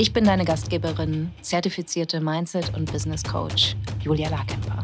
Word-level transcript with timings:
Ich 0.00 0.14
bin 0.14 0.24
deine 0.24 0.46
Gastgeberin, 0.46 1.30
zertifizierte 1.42 2.22
Mindset- 2.22 2.74
und 2.74 2.90
Business 2.90 3.22
Coach 3.22 3.76
Julia 4.00 4.30
Larkemper. 4.30 4.82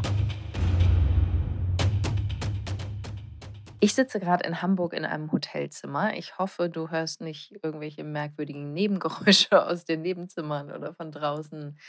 Ich 3.79 3.95
sitze 3.95 4.19
gerade 4.19 4.47
in 4.47 4.61
Hamburg 4.61 4.93
in 4.93 5.05
einem 5.05 5.31
Hotelzimmer. 5.31 6.15
Ich 6.15 6.37
hoffe, 6.37 6.69
du 6.69 6.91
hörst 6.91 7.21
nicht 7.21 7.51
irgendwelche 7.63 8.03
merkwürdigen 8.03 8.73
Nebengeräusche 8.73 9.65
aus 9.65 9.85
den 9.85 10.03
Nebenzimmern 10.03 10.71
oder 10.71 10.93
von 10.93 11.11
draußen. 11.11 11.79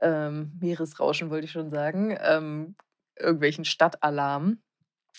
Ähm, 0.00 0.52
Meeresrauschen 0.58 1.28
wollte 1.28 1.44
ich 1.44 1.52
schon 1.52 1.68
sagen. 1.68 2.16
Ähm, 2.18 2.76
irgendwelchen 3.14 3.66
Stadtalarm. 3.66 4.62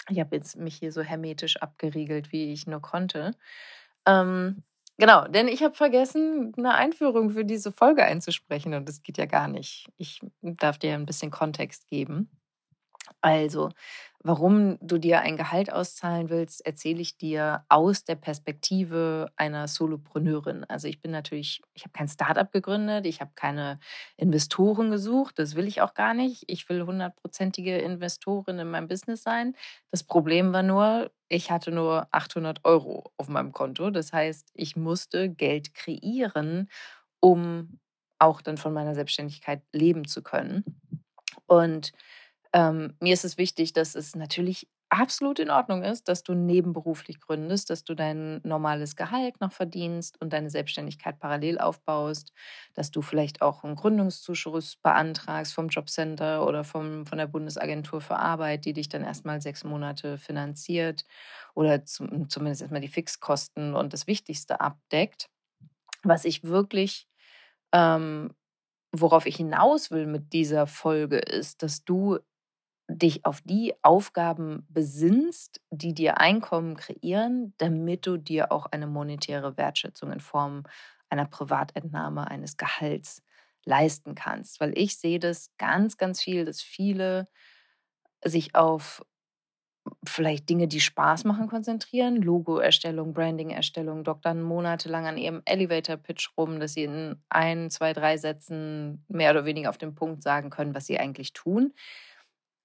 Ich 0.09 0.19
habe 0.19 0.35
jetzt 0.35 0.55
mich 0.55 0.77
hier 0.77 0.91
so 0.91 1.03
hermetisch 1.03 1.57
abgeriegelt, 1.57 2.31
wie 2.31 2.53
ich 2.53 2.65
nur 2.65 2.81
konnte. 2.81 3.35
Ähm, 4.07 4.63
Genau, 4.99 5.27
denn 5.27 5.47
ich 5.47 5.63
habe 5.63 5.73
vergessen, 5.73 6.53
eine 6.57 6.73
Einführung 6.75 7.31
für 7.31 7.43
diese 7.45 7.71
Folge 7.71 8.03
einzusprechen 8.05 8.73
und 8.75 8.87
das 8.87 9.01
geht 9.01 9.17
ja 9.17 9.25
gar 9.25 9.47
nicht. 9.47 9.87
Ich 9.97 10.19
darf 10.41 10.77
dir 10.77 10.93
ein 10.93 11.05
bisschen 11.05 11.31
Kontext 11.31 11.87
geben. 11.87 12.29
Also, 13.21 13.69
warum 14.23 14.77
du 14.81 14.97
dir 14.97 15.21
ein 15.21 15.37
Gehalt 15.37 15.71
auszahlen 15.71 16.29
willst, 16.29 16.65
erzähle 16.65 17.01
ich 17.01 17.17
dir 17.17 17.65
aus 17.69 18.03
der 18.03 18.15
Perspektive 18.15 19.31
einer 19.35 19.67
Solopreneurin. 19.67 20.63
Also 20.65 20.87
ich 20.87 21.01
bin 21.01 21.11
natürlich, 21.11 21.61
ich 21.73 21.83
habe 21.83 21.93
kein 21.93 22.07
Startup 22.07 22.51
gegründet, 22.51 23.05
ich 23.07 23.19
habe 23.21 23.31
keine 23.35 23.79
Investoren 24.17 24.91
gesucht, 24.91 25.39
das 25.39 25.55
will 25.55 25.67
ich 25.67 25.81
auch 25.81 25.93
gar 25.93 26.13
nicht. 26.13 26.43
Ich 26.47 26.69
will 26.69 26.83
hundertprozentige 26.85 27.77
Investorin 27.79 28.59
in 28.59 28.69
meinem 28.69 28.87
Business 28.87 29.23
sein. 29.23 29.55
Das 29.91 30.03
Problem 30.03 30.53
war 30.53 30.63
nur, 30.63 31.11
ich 31.27 31.49
hatte 31.51 31.71
nur 31.71 32.07
800 32.11 32.63
Euro 32.65 33.11
auf 33.17 33.27
meinem 33.29 33.51
Konto. 33.51 33.89
Das 33.89 34.13
heißt, 34.13 34.51
ich 34.53 34.75
musste 34.75 35.29
Geld 35.29 35.73
kreieren, 35.73 36.69
um 37.19 37.79
auch 38.19 38.41
dann 38.41 38.57
von 38.57 38.73
meiner 38.73 38.93
Selbstständigkeit 38.93 39.63
leben 39.73 40.05
zu 40.07 40.21
können. 40.21 40.63
Und 41.47 41.91
ähm, 42.53 42.95
mir 42.99 43.13
ist 43.13 43.25
es 43.25 43.37
wichtig, 43.37 43.73
dass 43.73 43.95
es 43.95 44.15
natürlich 44.15 44.67
absolut 44.89 45.39
in 45.39 45.49
Ordnung 45.49 45.83
ist, 45.83 46.09
dass 46.09 46.21
du 46.23 46.33
nebenberuflich 46.33 47.21
gründest, 47.21 47.69
dass 47.69 47.85
du 47.85 47.95
dein 47.95 48.41
normales 48.43 48.97
Gehalt 48.97 49.39
noch 49.39 49.53
verdienst 49.53 50.19
und 50.19 50.33
deine 50.33 50.49
Selbstständigkeit 50.49 51.17
parallel 51.17 51.59
aufbaust, 51.59 52.33
dass 52.73 52.91
du 52.91 53.01
vielleicht 53.01 53.41
auch 53.41 53.63
einen 53.63 53.75
Gründungszuschuss 53.77 54.75
beantragst 54.83 55.53
vom 55.53 55.69
Jobcenter 55.69 56.45
oder 56.45 56.65
vom, 56.65 57.05
von 57.05 57.17
der 57.17 57.27
Bundesagentur 57.27 58.01
für 58.01 58.17
Arbeit, 58.17 58.65
die 58.65 58.73
dich 58.73 58.89
dann 58.89 59.03
erstmal 59.05 59.41
sechs 59.41 59.63
Monate 59.63 60.17
finanziert 60.17 61.05
oder 61.55 61.85
zum, 61.85 62.27
zumindest 62.29 62.61
erstmal 62.61 62.81
die 62.81 62.89
Fixkosten 62.89 63.73
und 63.75 63.93
das 63.93 64.07
Wichtigste 64.07 64.59
abdeckt. 64.59 65.29
Was 66.03 66.25
ich 66.25 66.43
wirklich 66.43 67.07
ähm, 67.73 68.31
worauf 68.93 69.25
ich 69.25 69.37
hinaus 69.37 69.91
will 69.91 70.05
mit 70.07 70.33
dieser 70.33 70.67
Folge 70.67 71.17
ist, 71.17 71.63
dass 71.63 71.85
du 71.85 72.19
dich 72.97 73.25
auf 73.25 73.41
die 73.41 73.73
Aufgaben 73.81 74.65
besinnst, 74.69 75.61
die 75.69 75.93
dir 75.93 76.19
Einkommen 76.19 76.75
kreieren, 76.75 77.53
damit 77.57 78.05
du 78.05 78.17
dir 78.17 78.51
auch 78.51 78.65
eine 78.67 78.87
monetäre 78.87 79.57
Wertschätzung 79.57 80.11
in 80.11 80.19
Form 80.19 80.63
einer 81.09 81.25
Privatentnahme 81.25 82.27
eines 82.27 82.57
Gehalts 82.57 83.21
leisten 83.65 84.15
kannst. 84.15 84.59
Weil 84.59 84.77
ich 84.77 84.97
sehe 84.97 85.19
das 85.19 85.51
ganz, 85.57 85.97
ganz 85.97 86.21
viel, 86.21 86.45
dass 86.45 86.61
viele 86.61 87.27
sich 88.23 88.55
auf 88.55 89.03
vielleicht 90.05 90.47
Dinge, 90.49 90.67
die 90.67 90.79
Spaß 90.79 91.23
machen, 91.23 91.47
konzentrieren. 91.47 92.17
Logo-Erstellung, 92.17 93.13
Branding-Erstellung, 93.13 94.03
doktern 94.03 94.41
monatelang 94.41 95.07
an 95.07 95.17
ihrem 95.17 95.41
Elevator-Pitch 95.45 96.37
rum, 96.37 96.59
dass 96.59 96.73
sie 96.73 96.83
in 96.83 97.15
ein, 97.29 97.69
zwei, 97.71 97.93
drei 97.93 98.17
Sätzen 98.17 99.03
mehr 99.07 99.31
oder 99.31 99.45
weniger 99.45 99.69
auf 99.69 99.79
den 99.79 99.95
Punkt 99.95 100.21
sagen 100.21 100.51
können, 100.51 100.75
was 100.75 100.85
sie 100.85 100.99
eigentlich 100.99 101.33
tun 101.33 101.73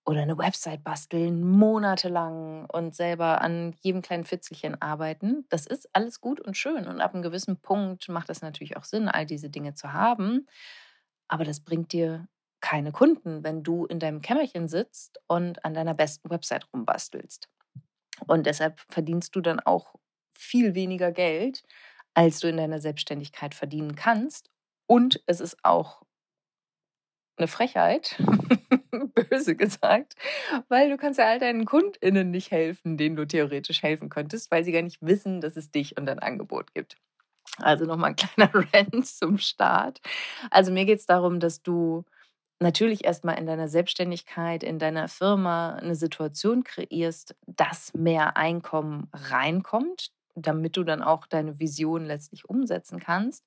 oder 0.07 0.23
eine 0.23 0.39
Website 0.39 0.85
basteln, 0.85 1.45
monatelang 1.45 2.67
und 2.67 2.95
selber 2.95 3.41
an 3.41 3.75
jedem 3.81 4.03
kleinen 4.03 4.25
Fitzelchen 4.25 4.81
arbeiten. 4.81 5.45
Das 5.49 5.67
ist 5.67 5.89
alles 5.93 6.21
gut 6.21 6.41
und 6.41 6.57
schön. 6.57 6.87
Und 6.87 7.01
ab 7.01 7.13
einem 7.13 7.25
gewissen 7.25 7.61
Punkt 7.61 8.09
macht 8.09 8.31
es 8.31 8.41
natürlich 8.41 8.77
auch 8.77 8.85
Sinn, 8.85 9.09
all 9.09 9.27
diese 9.27 9.51
Dinge 9.51 9.75
zu 9.75 9.93
haben. 9.93 10.47
Aber 11.27 11.45
das 11.45 11.61
bringt 11.61 11.93
dir 11.93 12.29
keine 12.61 12.93
Kunden, 12.93 13.43
wenn 13.43 13.65
du 13.65 13.85
in 13.87 13.99
deinem 13.99 14.23
Kämmerchen 14.23 14.69
sitzt 14.69 15.19
und 15.27 15.65
an 15.65 15.75
deiner 15.75 15.95
besten 15.95 16.31
Website 16.31 16.69
rumbastelst. 16.73 17.49
Und 18.29 18.47
deshalb 18.47 18.81
verdienst 18.89 19.35
du 19.35 19.41
dann 19.41 19.59
auch 19.61 19.95
viel 20.39 20.75
weniger 20.75 21.11
Geld, 21.11 21.65
als 22.15 22.39
du 22.39 22.49
in 22.49 22.57
deiner 22.57 22.81
Selbstständigkeit 22.81 23.55
verdienen 23.55 23.97
kannst. 23.97 24.51
Und 24.87 25.23
es 25.27 25.41
ist 25.41 25.57
auch 25.65 26.03
eine 27.37 27.49
Frechheit, 27.49 28.17
böse 29.15 29.57
gesagt, 29.57 30.15
weil 30.69 30.91
du 30.91 30.97
kannst 30.97 31.19
ja 31.19 31.27
all 31.27 31.39
deinen 31.39 31.65
KundInnen 31.65 32.31
nicht 32.31 32.51
helfen, 32.51 32.97
denen 32.97 33.17
du 33.17 33.27
theoretisch 33.27 33.83
helfen 33.83 34.09
könntest, 34.09 34.51
weil 34.51 34.65
sie 34.65 34.73
gar 34.73 34.83
nicht 34.83 34.99
wissen, 35.01 35.41
dass 35.41 35.57
es 35.57 35.71
dich 35.71 35.97
und 35.97 36.07
dein 36.07 36.19
Angebot 36.19 36.75
gibt. 36.75 36.97
Also 37.59 37.85
nochmal 37.85 38.11
ein 38.11 38.17
kleiner 38.17 38.51
Rant 38.73 39.07
zum 39.07 39.39
Start. 39.39 40.01
Also 40.51 40.73
mir 40.73 40.85
geht 40.85 40.99
es 40.99 41.07
darum, 41.07 41.41
dass 41.41 41.63
du 41.63 42.05
natürlich 42.59 43.05
erstmal 43.05 43.39
in 43.39 43.47
deiner 43.47 43.69
Selbstständigkeit, 43.69 44.63
in 44.63 44.79
deiner 44.79 45.09
Firma 45.09 45.75
eine 45.77 45.95
Situation 45.95 46.65
kreierst, 46.65 47.37
dass 47.47 47.93
mehr 47.95 48.37
Einkommen 48.37 49.09
reinkommt, 49.13 50.11
damit 50.37 50.77
du 50.77 50.85
dann 50.85 51.03
auch 51.03 51.27
deine 51.27 51.59
Vision 51.61 52.05
letztlich 52.07 52.49
umsetzen 52.49 53.01
kannst 53.01 53.45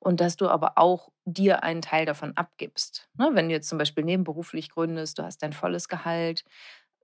und 0.00 0.20
dass 0.20 0.36
du 0.36 0.48
aber 0.48 0.78
auch 0.78 1.10
dir 1.24 1.62
einen 1.62 1.82
Teil 1.82 2.06
davon 2.06 2.36
abgibst. 2.36 3.08
Ne, 3.18 3.30
wenn 3.34 3.48
du 3.48 3.54
jetzt 3.54 3.68
zum 3.68 3.78
Beispiel 3.78 4.04
nebenberuflich 4.04 4.70
gründest, 4.70 5.18
du 5.18 5.22
hast 5.24 5.42
dein 5.42 5.52
volles 5.52 5.88
Gehalt, 5.88 6.44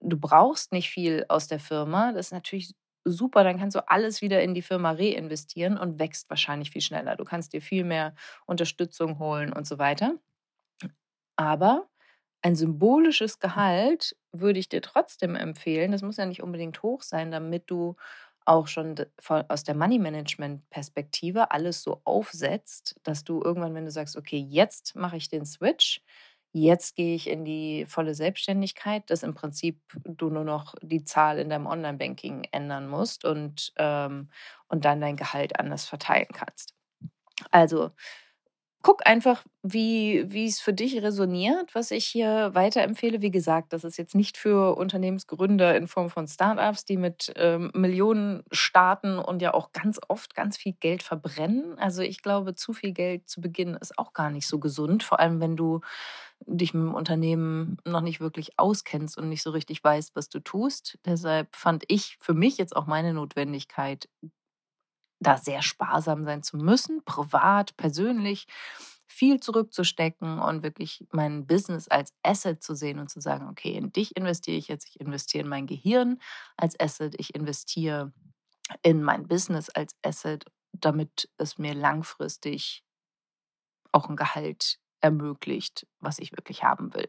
du 0.01 0.19
brauchst 0.19 0.73
nicht 0.73 0.91
viel 0.91 1.25
aus 1.29 1.49
der 1.49 1.61
Firma, 1.61 2.13
das 2.13 2.27
ist 2.27 2.33
natürlich 2.33 2.75
super, 3.05 3.45
dann 3.45 3.59
kannst 3.59 3.77
du 3.77 3.89
alles 3.89 4.21
wieder 4.23 4.43
in 4.43 4.55
die 4.55 4.63
Firma 4.63 4.91
reinvestieren 4.93 5.79
und 5.79 5.99
wächst 6.01 6.29
wahrscheinlich 6.31 6.71
viel 6.73 6.83
schneller. 6.83 7.17
Du 7.17 7.25
kannst 7.25 7.53
dir 7.53 7.63
viel 7.63 7.85
mehr 7.85 8.15
Unterstützung 8.47 9.19
holen 9.19 9.53
und 9.53 9.67
so 9.67 9.79
weiter. 9.79 10.15
Aber 11.37 11.89
ein 12.43 12.57
symbolisches 12.57 13.41
Gehalt 13.41 14.17
würde 14.33 14.59
ich 14.61 14.69
dir 14.69 14.83
trotzdem 14.83 15.35
empfehlen. 15.37 15.93
Das 15.93 16.03
muss 16.03 16.17
ja 16.19 16.27
nicht 16.27 16.43
unbedingt 16.43 16.83
hoch 16.83 17.03
sein, 17.03 17.31
damit 17.31 17.71
du 17.71 17.97
auch 18.47 18.67
schon 18.69 18.95
aus 19.49 19.65
der 19.65 19.75
Money 19.75 19.99
Management 19.99 20.69
Perspektive 20.71 21.51
alles 21.51 21.83
so 21.83 22.01
aufsetzt, 22.05 22.97
dass 23.03 23.25
du 23.25 23.43
irgendwann, 23.43 23.75
wenn 23.75 23.85
du 23.85 23.91
sagst, 23.91 24.17
okay, 24.17 24.39
jetzt 24.39 24.97
mache 24.97 25.17
ich 25.17 25.29
den 25.29 25.45
Switch, 25.47 26.03
jetzt 26.53 26.97
gehe 26.97 27.15
ich 27.15 27.29
in 27.29 27.45
die 27.45 27.85
volle 27.87 28.15
Selbstständigkeit, 28.15 29.11
dass 29.11 29.23
im 29.23 29.35
Prinzip 29.35 29.81
du 30.05 30.31
nur 30.31 30.45
noch 30.45 30.75
die 30.83 31.05
Zahl 31.05 31.39
in 31.39 31.51
deinem 31.51 31.67
Online-Banking 31.67 32.45
ändern 32.53 32.89
musst 32.89 33.25
und, 33.25 33.73
ähm, 33.79 34.31
und 34.69 34.85
dann 34.85 35.01
dein 35.01 35.17
Gehalt 35.17 35.59
anders 35.61 35.85
verteilen 35.87 36.29
kannst. 36.33 36.75
Also 37.51 37.91
guck 38.87 39.05
einfach, 39.05 39.43
wie, 39.65 40.47
es 40.47 40.61
für 40.61 40.73
dich 40.73 41.03
resoniert, 41.03 41.75
was 41.75 41.91
ich 41.91 42.07
hier 42.07 42.55
weiterempfehle. 42.55 43.21
Wie 43.21 43.33
gesagt, 43.33 43.73
das 43.73 43.83
ist 43.83 43.97
jetzt 43.97 44.15
nicht 44.15 44.37
für 44.37 44.77
Unternehmensgründer 44.77 45.77
in 45.77 45.89
Form 45.89 46.09
von 46.09 46.29
Startups, 46.29 46.85
die 46.85 46.97
mit 46.97 47.33
ähm, 47.35 47.73
Millionen 47.75 48.45
starten 48.53 49.19
und 49.19 49.43
ja 49.43 49.55
auch 49.55 49.73
ganz 49.73 49.99
oft 50.07 50.37
ganz 50.37 50.57
viel 50.57 50.73
Geld 50.75 51.03
verbrennen. 51.03 51.77
Also 51.81 52.03
ich 52.03 52.23
glaube, 52.23 52.55
zu 52.55 52.73
viel 52.75 52.93
Geld 52.93 53.29
zu 53.29 53.41
Beginn 53.41 53.75
ist 53.75 53.99
auch 53.99 54.13
gar 54.13 54.31
nicht 54.31 54.47
so 54.47 54.61
gesund, 54.61 55.03
vor 55.03 55.19
allem 55.19 55.41
wenn 55.41 55.57
du 55.57 55.81
dich 56.47 56.73
mit 56.73 56.85
dem 56.85 56.95
Unternehmen 56.95 57.79
noch 57.85 58.03
nicht 58.03 58.21
wirklich 58.21 58.57
auskennst 58.57 59.19
und 59.19 59.29
nicht 59.29 59.43
so 59.43 59.51
richtig 59.51 59.83
weißt, 59.83 60.15
was 60.15 60.29
du 60.29 60.39
tust. 60.39 60.97
Deshalb 61.05 61.57
fand 61.57 61.83
ich 61.89 62.19
für 62.21 62.35
mich 62.35 62.57
jetzt 62.57 62.77
auch 62.77 62.87
meine 62.87 63.15
Notwendigkeit, 63.15 64.09
da 65.21 65.39
sehr 65.39 65.63
sparsam 65.63 66.25
sein 66.25 66.43
zu 66.43 66.57
müssen, 66.57 67.05
privat, 67.05 67.77
persönlich 67.77 68.47
viel 69.07 69.41
zurückzustecken 69.41 70.41
und 70.41 70.63
wirklich 70.63 71.07
mein 71.11 71.47
Business 71.47 71.89
als 71.89 72.13
Asset 72.23 72.63
zu 72.63 72.75
sehen 72.75 72.99
und 72.99 73.09
zu 73.09 73.21
sagen, 73.21 73.49
okay, 73.49 73.73
in 73.73 73.93
dich 73.93 74.17
investiere 74.17 74.59
ich 74.59 74.69
jetzt, 74.69 74.89
ich 74.89 75.01
investiere 75.01 75.45
in 75.45 75.49
mein 75.49 75.67
Gehirn 75.67 76.19
als 76.57 76.79
Asset, 76.79 77.15
ich 77.19 77.35
investiere 77.35 78.13
in 78.83 79.03
mein 79.03 79.27
Business 79.27 79.71
als 79.71 79.95
Asset, 80.03 80.45
damit 80.73 81.31
es 81.39 81.57
mir 81.57 81.75
langfristig 81.75 82.85
auch 83.93 84.09
ein 84.09 84.17
Gehalt 84.17 84.79
ermöglicht, 85.01 85.87
was 86.01 86.19
ich 86.19 86.33
wirklich 86.33 86.65
haben 86.65 86.93
will. 86.95 87.09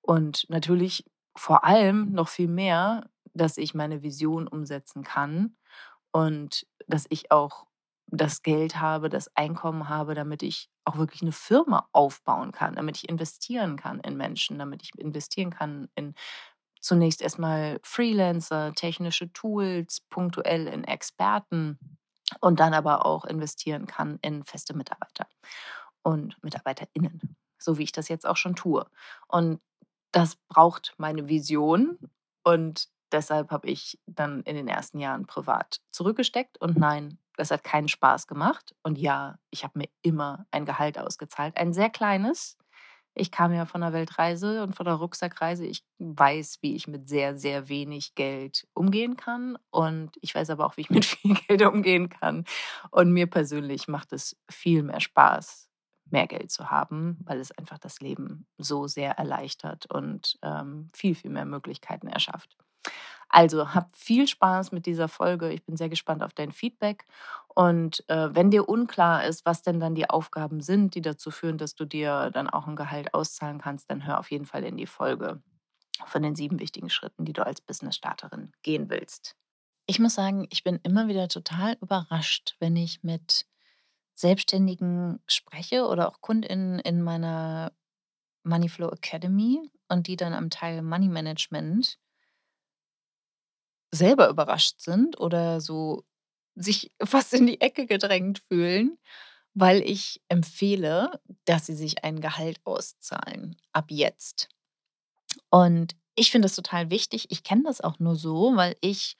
Und 0.00 0.46
natürlich 0.48 1.04
vor 1.36 1.64
allem 1.64 2.12
noch 2.12 2.28
viel 2.28 2.48
mehr, 2.48 3.10
dass 3.32 3.56
ich 3.56 3.74
meine 3.74 4.02
Vision 4.02 4.46
umsetzen 4.46 5.02
kann 5.02 5.56
und 6.12 6.66
dass 6.86 7.06
ich 7.08 7.30
auch 7.30 7.66
das 8.06 8.42
Geld 8.42 8.80
habe, 8.80 9.08
das 9.08 9.34
Einkommen 9.34 9.88
habe, 9.88 10.14
damit 10.14 10.42
ich 10.42 10.68
auch 10.84 10.96
wirklich 10.96 11.22
eine 11.22 11.32
Firma 11.32 11.88
aufbauen 11.92 12.52
kann, 12.52 12.76
damit 12.76 12.98
ich 12.98 13.08
investieren 13.08 13.76
kann 13.76 14.00
in 14.00 14.16
Menschen, 14.16 14.58
damit 14.58 14.82
ich 14.82 14.90
investieren 14.98 15.50
kann 15.50 15.88
in 15.94 16.14
zunächst 16.80 17.22
erstmal 17.22 17.80
Freelancer, 17.82 18.74
technische 18.74 19.32
Tools, 19.32 20.02
punktuell 20.10 20.66
in 20.66 20.84
Experten 20.84 21.78
und 22.40 22.60
dann 22.60 22.74
aber 22.74 23.06
auch 23.06 23.24
investieren 23.24 23.86
kann 23.86 24.18
in 24.20 24.44
feste 24.44 24.76
Mitarbeiter 24.76 25.26
und 26.02 26.36
MitarbeiterInnen, 26.42 27.36
so 27.58 27.78
wie 27.78 27.84
ich 27.84 27.92
das 27.92 28.08
jetzt 28.08 28.26
auch 28.26 28.36
schon 28.36 28.54
tue. 28.54 28.86
Und 29.28 29.60
das 30.12 30.36
braucht 30.48 30.94
meine 30.98 31.28
Vision 31.28 31.98
und 32.44 32.88
deshalb 33.14 33.50
habe 33.50 33.68
ich 33.68 33.98
dann 34.06 34.42
in 34.42 34.56
den 34.56 34.68
ersten 34.68 34.98
Jahren 34.98 35.26
privat 35.26 35.80
zurückgesteckt 35.92 36.60
und 36.60 36.76
nein, 36.76 37.18
das 37.36 37.50
hat 37.50 37.64
keinen 37.64 37.88
Spaß 37.88 38.26
gemacht. 38.26 38.74
Und 38.82 38.98
ja, 38.98 39.38
ich 39.50 39.64
habe 39.64 39.78
mir 39.78 39.88
immer 40.02 40.46
ein 40.50 40.66
Gehalt 40.66 40.98
ausgezahlt, 40.98 41.56
ein 41.56 41.72
sehr 41.72 41.90
kleines. 41.90 42.56
Ich 43.16 43.30
kam 43.30 43.52
ja 43.52 43.64
von 43.64 43.80
der 43.80 43.92
Weltreise 43.92 44.64
und 44.64 44.74
von 44.74 44.86
der 44.86 44.96
Rucksackreise. 44.96 45.64
Ich 45.64 45.84
weiß, 45.98 46.58
wie 46.62 46.74
ich 46.74 46.88
mit 46.88 47.08
sehr, 47.08 47.36
sehr 47.36 47.68
wenig 47.68 48.16
Geld 48.16 48.66
umgehen 48.74 49.16
kann. 49.16 49.56
Und 49.70 50.10
ich 50.20 50.34
weiß 50.34 50.50
aber 50.50 50.66
auch, 50.66 50.76
wie 50.76 50.82
ich 50.82 50.90
mit 50.90 51.04
viel 51.04 51.34
Geld 51.34 51.62
umgehen 51.62 52.08
kann. 52.08 52.44
Und 52.90 53.12
mir 53.12 53.28
persönlich 53.28 53.86
macht 53.86 54.12
es 54.12 54.36
viel 54.50 54.82
mehr 54.82 55.00
Spaß, 55.00 55.68
mehr 56.10 56.26
Geld 56.26 56.50
zu 56.50 56.70
haben, 56.70 57.18
weil 57.24 57.38
es 57.38 57.52
einfach 57.52 57.78
das 57.78 58.00
Leben 58.00 58.46
so 58.58 58.88
sehr 58.88 59.12
erleichtert 59.12 59.86
und 59.86 60.36
ähm, 60.42 60.90
viel, 60.92 61.14
viel 61.14 61.30
mehr 61.30 61.46
Möglichkeiten 61.46 62.08
erschafft. 62.08 62.56
Also 63.28 63.74
hab 63.74 63.96
viel 63.96 64.28
Spaß 64.28 64.72
mit 64.72 64.86
dieser 64.86 65.08
Folge. 65.08 65.52
Ich 65.52 65.64
bin 65.64 65.76
sehr 65.76 65.88
gespannt 65.88 66.22
auf 66.22 66.34
dein 66.34 66.52
Feedback. 66.52 67.04
Und 67.48 68.08
äh, 68.08 68.34
wenn 68.34 68.50
dir 68.50 68.68
unklar 68.68 69.24
ist, 69.24 69.44
was 69.44 69.62
denn 69.62 69.80
dann 69.80 69.94
die 69.94 70.08
Aufgaben 70.08 70.60
sind, 70.60 70.94
die 70.94 71.00
dazu 71.02 71.30
führen, 71.30 71.58
dass 71.58 71.74
du 71.74 71.84
dir 71.84 72.30
dann 72.32 72.48
auch 72.48 72.66
ein 72.66 72.76
Gehalt 72.76 73.12
auszahlen 73.14 73.60
kannst, 73.60 73.90
dann 73.90 74.06
hör 74.06 74.18
auf 74.20 74.30
jeden 74.30 74.46
Fall 74.46 74.64
in 74.64 74.76
die 74.76 74.86
Folge 74.86 75.42
von 76.06 76.22
den 76.22 76.34
sieben 76.34 76.60
wichtigen 76.60 76.90
Schritten, 76.90 77.24
die 77.24 77.32
du 77.32 77.44
als 77.44 77.60
Business-Starterin 77.60 78.52
gehen 78.62 78.90
willst. 78.90 79.36
Ich 79.86 79.98
muss 79.98 80.14
sagen, 80.14 80.46
ich 80.50 80.64
bin 80.64 80.80
immer 80.82 81.08
wieder 81.08 81.28
total 81.28 81.76
überrascht, 81.80 82.56
wenn 82.58 82.76
ich 82.76 83.02
mit 83.02 83.46
Selbstständigen 84.14 85.20
spreche 85.26 85.86
oder 85.86 86.08
auch 86.08 86.20
KundInnen 86.20 86.78
in 86.78 87.02
meiner 87.02 87.72
Moneyflow 88.44 88.90
Academy 88.90 89.70
und 89.88 90.06
die 90.06 90.16
dann 90.16 90.34
am 90.34 90.50
Teil 90.50 90.82
Money 90.82 91.08
Management 91.08 91.98
selber 93.94 94.28
überrascht 94.28 94.80
sind 94.80 95.18
oder 95.18 95.60
so 95.60 96.04
sich 96.54 96.92
fast 97.02 97.34
in 97.34 97.46
die 97.46 97.60
Ecke 97.60 97.86
gedrängt 97.86 98.42
fühlen, 98.48 98.98
weil 99.54 99.82
ich 99.82 100.20
empfehle, 100.28 101.20
dass 101.44 101.66
sie 101.66 101.74
sich 101.74 102.04
ein 102.04 102.20
Gehalt 102.20 102.60
auszahlen 102.64 103.56
ab 103.72 103.86
jetzt. 103.90 104.48
Und 105.50 105.96
ich 106.16 106.30
finde 106.30 106.46
das 106.46 106.56
total 106.56 106.90
wichtig. 106.90 107.26
Ich 107.30 107.42
kenne 107.42 107.62
das 107.64 107.80
auch 107.80 107.98
nur 107.98 108.16
so, 108.16 108.56
weil 108.56 108.76
ich 108.80 109.16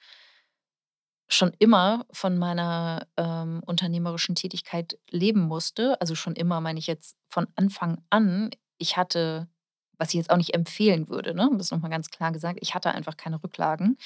schon 1.27 1.53
immer 1.59 2.05
von 2.11 2.37
meiner 2.37 3.07
ähm, 3.17 3.61
unternehmerischen 3.65 4.35
Tätigkeit 4.35 4.99
leben 5.09 5.41
musste. 5.41 5.99
Also 5.99 6.15
schon 6.15 6.35
immer 6.35 6.61
meine 6.61 6.79
ich 6.79 6.87
jetzt 6.87 7.17
von 7.29 7.47
Anfang 7.55 8.03
an. 8.09 8.51
Ich 8.77 8.95
hatte 8.95 9.47
was 9.97 10.09
ich 10.09 10.15
jetzt 10.15 10.29
auch 10.29 10.37
nicht 10.37 10.53
empfehlen 10.53 11.09
würde, 11.09 11.33
ne? 11.35 11.49
Das 11.57 11.71
nochmal 11.71 11.91
ganz 11.91 12.09
klar 12.09 12.31
gesagt. 12.31 12.59
Ich 12.61 12.75
hatte 12.75 12.91
einfach 12.91 13.17
keine 13.17 13.41
Rücklagen. 13.43 13.97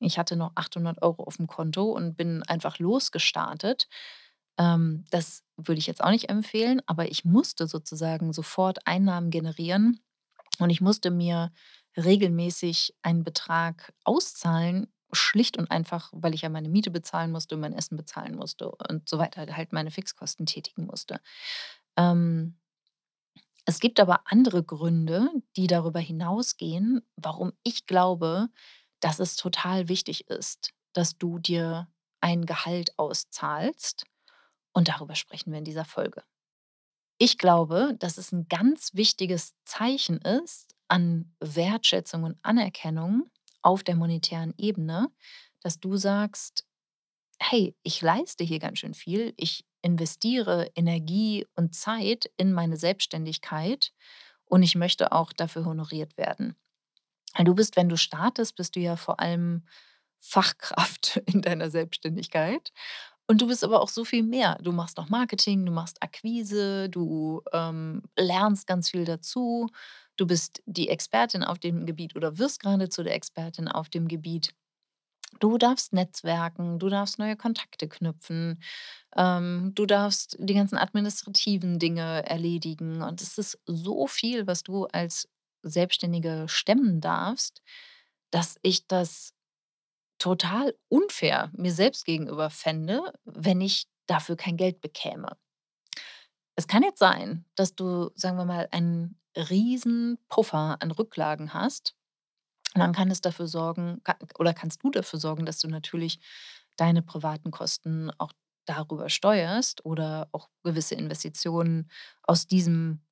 Ich 0.00 0.18
hatte 0.18 0.36
noch 0.36 0.52
800 0.54 1.02
Euro 1.02 1.24
auf 1.24 1.36
dem 1.36 1.46
Konto 1.46 1.84
und 1.92 2.16
bin 2.16 2.42
einfach 2.44 2.78
losgestartet. 2.78 3.88
Ähm, 4.58 5.04
das 5.10 5.42
würde 5.56 5.78
ich 5.78 5.86
jetzt 5.86 6.02
auch 6.02 6.10
nicht 6.10 6.28
empfehlen, 6.28 6.80
aber 6.86 7.10
ich 7.10 7.24
musste 7.24 7.66
sozusagen 7.66 8.32
sofort 8.32 8.86
Einnahmen 8.86 9.30
generieren 9.30 10.00
und 10.58 10.70
ich 10.70 10.80
musste 10.80 11.10
mir 11.10 11.52
regelmäßig 11.96 12.94
einen 13.02 13.24
Betrag 13.24 13.92
auszahlen, 14.04 14.88
schlicht 15.12 15.56
und 15.58 15.70
einfach, 15.70 16.10
weil 16.12 16.34
ich 16.34 16.42
ja 16.42 16.48
meine 16.48 16.68
Miete 16.68 16.90
bezahlen 16.90 17.30
musste, 17.30 17.56
mein 17.56 17.72
Essen 17.72 17.96
bezahlen 17.96 18.34
musste 18.36 18.70
und 18.70 19.08
so 19.08 19.18
weiter, 19.18 19.46
halt 19.56 19.72
meine 19.72 19.90
Fixkosten 19.90 20.46
tätigen 20.46 20.86
musste. 20.86 21.20
Ähm, 21.96 22.56
es 23.64 23.80
gibt 23.80 23.98
aber 23.98 24.20
andere 24.26 24.62
Gründe, 24.62 25.30
die 25.56 25.66
darüber 25.66 26.00
hinausgehen, 26.00 27.02
warum 27.16 27.52
ich 27.62 27.86
glaube, 27.86 28.48
dass 29.00 29.20
es 29.20 29.36
total 29.36 29.88
wichtig 29.88 30.28
ist, 30.28 30.72
dass 30.92 31.16
du 31.16 31.38
dir 31.38 31.88
ein 32.20 32.46
Gehalt 32.46 32.98
auszahlst. 32.98 34.04
Und 34.72 34.88
darüber 34.88 35.14
sprechen 35.14 35.52
wir 35.52 35.58
in 35.58 35.64
dieser 35.64 35.84
Folge. 35.84 36.22
Ich 37.18 37.38
glaube, 37.38 37.94
dass 37.98 38.18
es 38.18 38.32
ein 38.32 38.48
ganz 38.48 38.94
wichtiges 38.94 39.54
Zeichen 39.64 40.18
ist 40.18 40.74
an 40.88 41.32
Wertschätzung 41.40 42.24
und 42.24 42.38
Anerkennung 42.42 43.30
auf 43.62 43.82
der 43.82 43.96
monetären 43.96 44.52
Ebene, 44.58 45.10
dass 45.60 45.80
du 45.80 45.96
sagst, 45.96 46.66
hey, 47.38 47.74
ich 47.82 48.02
leiste 48.02 48.44
hier 48.44 48.58
ganz 48.58 48.80
schön 48.80 48.94
viel, 48.94 49.32
ich 49.36 49.64
investiere 49.84 50.70
Energie 50.74 51.46
und 51.54 51.74
Zeit 51.74 52.30
in 52.36 52.52
meine 52.52 52.76
Selbstständigkeit 52.76 53.92
und 54.46 54.62
ich 54.62 54.74
möchte 54.74 55.12
auch 55.12 55.32
dafür 55.32 55.66
honoriert 55.66 56.16
werden. 56.16 56.56
Du 57.44 57.54
bist, 57.54 57.76
wenn 57.76 57.88
du 57.88 57.96
startest, 57.96 58.56
bist 58.56 58.76
du 58.76 58.80
ja 58.80 58.96
vor 58.96 59.20
allem 59.20 59.64
Fachkraft 60.20 61.16
in 61.26 61.42
deiner 61.42 61.70
Selbstständigkeit. 61.70 62.72
Und 63.26 63.40
du 63.40 63.46
bist 63.46 63.64
aber 63.64 63.80
auch 63.80 63.88
so 63.88 64.04
viel 64.04 64.22
mehr. 64.22 64.58
Du 64.62 64.70
machst 64.70 64.96
noch 64.96 65.08
Marketing, 65.08 65.64
du 65.64 65.72
machst 65.72 66.02
Akquise, 66.02 66.88
du 66.90 67.42
ähm, 67.52 68.02
lernst 68.16 68.66
ganz 68.66 68.90
viel 68.90 69.04
dazu. 69.04 69.68
Du 70.16 70.26
bist 70.26 70.62
die 70.66 70.88
Expertin 70.88 71.42
auf 71.42 71.58
dem 71.58 71.86
Gebiet 71.86 72.16
oder 72.16 72.38
wirst 72.38 72.60
gerade 72.60 72.88
zu 72.88 73.02
der 73.02 73.14
Expertin 73.14 73.68
auf 73.68 73.88
dem 73.88 74.08
Gebiet. 74.08 74.54
Du 75.40 75.58
darfst 75.58 75.92
netzwerken, 75.92 76.78
du 76.78 76.88
darfst 76.88 77.18
neue 77.18 77.36
Kontakte 77.36 77.88
knüpfen, 77.88 78.62
ähm, 79.16 79.72
du 79.74 79.86
darfst 79.86 80.36
die 80.38 80.54
ganzen 80.54 80.78
administrativen 80.78 81.78
Dinge 81.78 82.24
erledigen. 82.26 83.02
Und 83.02 83.20
es 83.22 83.38
ist 83.38 83.58
so 83.66 84.06
viel, 84.06 84.46
was 84.46 84.62
du 84.62 84.86
als 84.86 85.28
Selbstständige 85.62 86.46
stemmen 86.48 87.00
darfst, 87.00 87.62
dass 88.30 88.58
ich 88.62 88.86
das 88.86 89.32
total 90.18 90.74
unfair 90.88 91.50
mir 91.56 91.72
selbst 91.72 92.04
gegenüber 92.04 92.50
fände, 92.50 93.12
wenn 93.24 93.60
ich 93.60 93.86
dafür 94.06 94.36
kein 94.36 94.56
Geld 94.56 94.80
bekäme. 94.80 95.36
Es 96.56 96.66
kann 96.66 96.82
jetzt 96.82 96.98
sein, 97.00 97.44
dass 97.56 97.74
du, 97.74 98.10
sagen 98.14 98.36
wir 98.36 98.44
mal, 98.44 98.68
einen 98.70 99.18
riesen 99.36 100.18
Puffer 100.28 100.76
an 100.80 100.90
Rücklagen 100.92 101.52
hast 101.52 101.94
und 102.74 102.80
dann 102.80 102.92
kann 102.92 103.10
es 103.10 103.20
dafür 103.20 103.46
sorgen 103.48 104.00
oder 104.38 104.54
kannst 104.54 104.82
du 104.82 104.90
dafür 104.90 105.18
sorgen, 105.20 105.46
dass 105.46 105.60
du 105.60 105.68
natürlich 105.68 106.20
deine 106.76 107.02
privaten 107.02 107.50
Kosten 107.50 108.10
auch 108.18 108.32
darüber 108.66 109.10
steuerst 109.10 109.84
oder 109.84 110.28
auch 110.32 110.48
gewisse 110.64 110.94
Investitionen 110.94 111.90
aus 112.22 112.46
diesem 112.46 113.02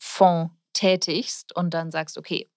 Fonds 0.00 0.52
tätigst 0.72 1.54
und 1.54 1.74
dann 1.74 1.90
sagst, 1.90 2.18
okay, 2.18 2.50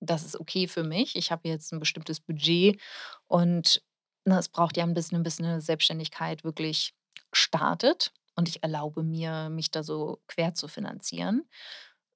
das 0.00 0.24
ist 0.24 0.38
okay 0.38 0.68
für 0.68 0.84
mich. 0.84 1.16
Ich 1.16 1.30
habe 1.32 1.48
jetzt 1.48 1.72
ein 1.72 1.80
bestimmtes 1.80 2.20
Budget 2.20 2.80
und 3.26 3.82
ne, 4.24 4.38
es 4.38 4.48
braucht 4.48 4.76
ja 4.76 4.84
ein 4.84 4.94
bisschen, 4.94 5.22
bis 5.22 5.38
eine 5.40 5.60
Selbstständigkeit 5.60 6.44
wirklich 6.44 6.94
startet 7.32 8.12
und 8.36 8.48
ich 8.48 8.62
erlaube 8.62 9.02
mir, 9.02 9.48
mich 9.50 9.70
da 9.70 9.82
so 9.82 10.20
quer 10.28 10.54
zu 10.54 10.68
finanzieren. 10.68 11.44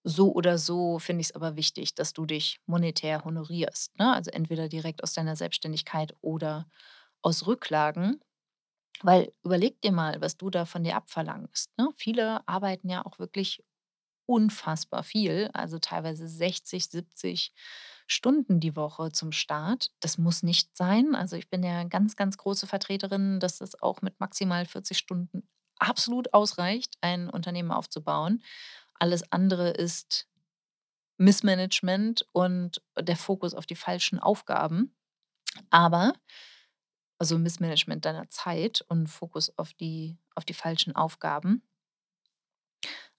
So 0.08 0.32
oder 0.32 0.56
so 0.58 0.98
finde 0.98 1.20
ich 1.20 1.28
es 1.28 1.34
aber 1.34 1.56
wichtig, 1.56 1.94
dass 1.94 2.12
du 2.14 2.24
dich 2.24 2.60
monetär 2.66 3.24
honorierst. 3.24 3.98
Ne? 3.98 4.12
Also 4.14 4.30
entweder 4.30 4.68
direkt 4.68 5.02
aus 5.02 5.12
deiner 5.12 5.36
Selbstständigkeit 5.36 6.14
oder 6.22 6.66
aus 7.22 7.46
Rücklagen. 7.46 8.20
Weil 9.02 9.32
überleg 9.44 9.80
dir 9.82 9.92
mal, 9.92 10.20
was 10.20 10.36
du 10.36 10.50
da 10.50 10.66
von 10.66 10.84
dir 10.84 10.96
abverlangst. 10.96 11.70
Ne? 11.78 11.90
Viele 11.96 12.46
arbeiten 12.48 12.88
ja 12.90 13.04
auch 13.06 13.18
wirklich 13.18 13.62
unfassbar 14.26 15.02
viel, 15.04 15.50
also 15.54 15.78
teilweise 15.78 16.28
60, 16.28 16.86
70 16.88 17.52
Stunden 18.06 18.60
die 18.60 18.76
Woche 18.76 19.12
zum 19.12 19.32
Start. 19.32 19.90
Das 20.00 20.18
muss 20.18 20.42
nicht 20.42 20.76
sein. 20.76 21.14
Also 21.14 21.36
ich 21.36 21.50
bin 21.50 21.62
ja 21.62 21.84
ganz, 21.84 22.16
ganz 22.16 22.38
große 22.38 22.66
Vertreterin, 22.66 23.40
dass 23.40 23.60
es 23.60 23.80
auch 23.82 24.02
mit 24.02 24.20
maximal 24.20 24.66
40 24.66 24.98
Stunden 24.98 25.48
absolut 25.78 26.34
ausreicht, 26.34 26.96
ein 27.02 27.30
Unternehmen 27.30 27.70
aufzubauen. 27.72 28.42
Alles 28.98 29.30
andere 29.32 29.70
ist 29.70 30.26
Missmanagement 31.18 32.26
und 32.32 32.82
der 32.98 33.16
Fokus 33.16 33.54
auf 33.54 33.66
die 33.66 33.76
falschen 33.76 34.18
Aufgaben. 34.20 34.94
Aber, 35.70 36.14
also 37.18 37.38
Missmanagement 37.38 38.04
deiner 38.04 38.28
Zeit 38.30 38.84
und 38.88 39.08
Fokus 39.08 39.56
auf 39.58 39.72
die, 39.74 40.18
auf 40.34 40.44
die 40.44 40.54
falschen 40.54 40.94
Aufgaben. 40.96 41.62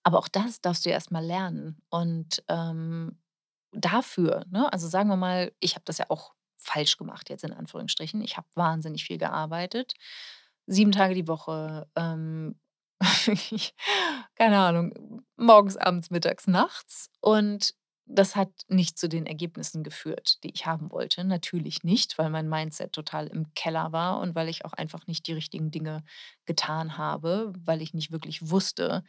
Aber 0.04 0.20
auch 0.20 0.28
das 0.28 0.62
darfst 0.62 0.86
du 0.86 0.90
ja 0.90 0.96
erst 0.96 1.12
mal 1.12 1.24
lernen. 1.26 1.82
Und, 1.90 2.44
ähm, 2.48 3.20
dafür, 3.72 4.46
ne 4.50 4.72
also, 4.74 4.88
sagen 4.88 5.10
wir 5.10 5.18
mal, 5.18 5.54
ich 5.60 5.76
habe 5.76 5.86
das 5.86 5.98
ja 6.00 6.06
auch 6.10 6.34
falsch 6.58 6.98
gemacht 6.98 7.30
jetzt 7.30 7.44
in 7.44 7.54
Anführungsstrichen. 7.54 8.22
Ich 8.22 8.38
habe 8.38 8.48
wahnsinnig 8.56 9.06
viel 9.06 9.18
gearbeitet, 9.18 9.94
7 10.68 10.92
Tage 10.92 11.16
die 11.16 11.28
Woche, 11.28 11.88
ähm, 11.96 12.60
keine 14.36 14.60
Ahnung, 14.60 15.24
morgens, 15.38 15.78
abends, 15.78 16.10
mittags, 16.10 16.48
nachts. 16.48 17.10
Und 17.22 17.74
das 18.06 18.36
hat 18.36 18.50
nicht 18.68 18.98
zu 18.98 19.08
den 19.08 19.28
Ergebnissen 19.28 19.84
geführt, 19.84 20.44
die 20.44 20.52
ich 20.52 20.66
haben 20.66 20.92
wollte. 20.92 21.24
Natürlich 21.24 21.84
nicht, 21.84 22.18
weil 22.18 22.30
mein 22.32 22.50
Mindset 22.50 22.92
total 22.92 23.28
im 23.28 23.54
Keller 23.54 23.92
war 23.92 24.20
und 24.20 24.34
weil 24.36 24.50
ich 24.50 24.66
auch 24.66 24.74
einfach 24.74 25.06
nicht 25.06 25.28
die 25.28 25.34
richtigen 25.34 25.70
Dinge 25.70 26.04
getan 26.46 26.98
habe, 26.98 27.54
weil 27.64 27.82
ich 27.82 27.94
nicht 27.94 28.12
wirklich 28.12 28.50
wusste, 28.50 29.04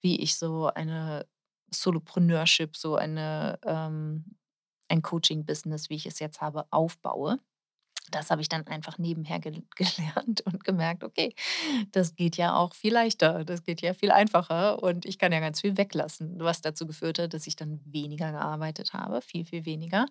wie 0.00 0.20
ich 0.20 0.36
so 0.36 0.68
eine 0.68 1.26
Solopreneurship, 1.70 2.76
so 2.76 2.94
eine 2.94 3.58
ähm, 3.64 4.36
ein 4.88 5.02
Coaching-Business, 5.02 5.90
wie 5.90 5.96
ich 5.96 6.06
es 6.06 6.18
jetzt 6.18 6.40
habe, 6.40 6.66
aufbaue. 6.70 7.38
Das 8.10 8.30
habe 8.30 8.42
ich 8.42 8.48
dann 8.48 8.66
einfach 8.66 8.98
nebenher 8.98 9.40
gel 9.40 9.62
gelernt 9.76 10.42
und 10.42 10.64
gemerkt: 10.64 11.04
„Okay, 11.04 11.34
das 11.92 12.16
geht 12.16 12.36
ja 12.36 12.54
auch 12.56 12.74
viel 12.74 12.92
leichter, 12.94 13.44
das 13.44 13.64
geht 13.64 13.82
ja 13.82 13.94
viel 13.94 14.12
einfacher 14.12 14.82
und 14.82 15.06
ich 15.06 15.18
kann 15.18 15.32
ja 15.32 15.40
ganz 15.40 15.60
viel 15.62 15.76
weglassen.“ 15.78 16.38
Was 16.40 16.60
dazu 16.62 16.86
geführt 16.86 17.18
hat, 17.18 17.34
dass 17.34 17.46
ich 17.46 17.56
dann 17.56 17.80
weniger 17.86 18.32
gearbeitet 18.32 18.92
habe, 18.94 19.22
viel, 19.22 19.44
viel 19.46 19.64
weniger. 19.66 20.06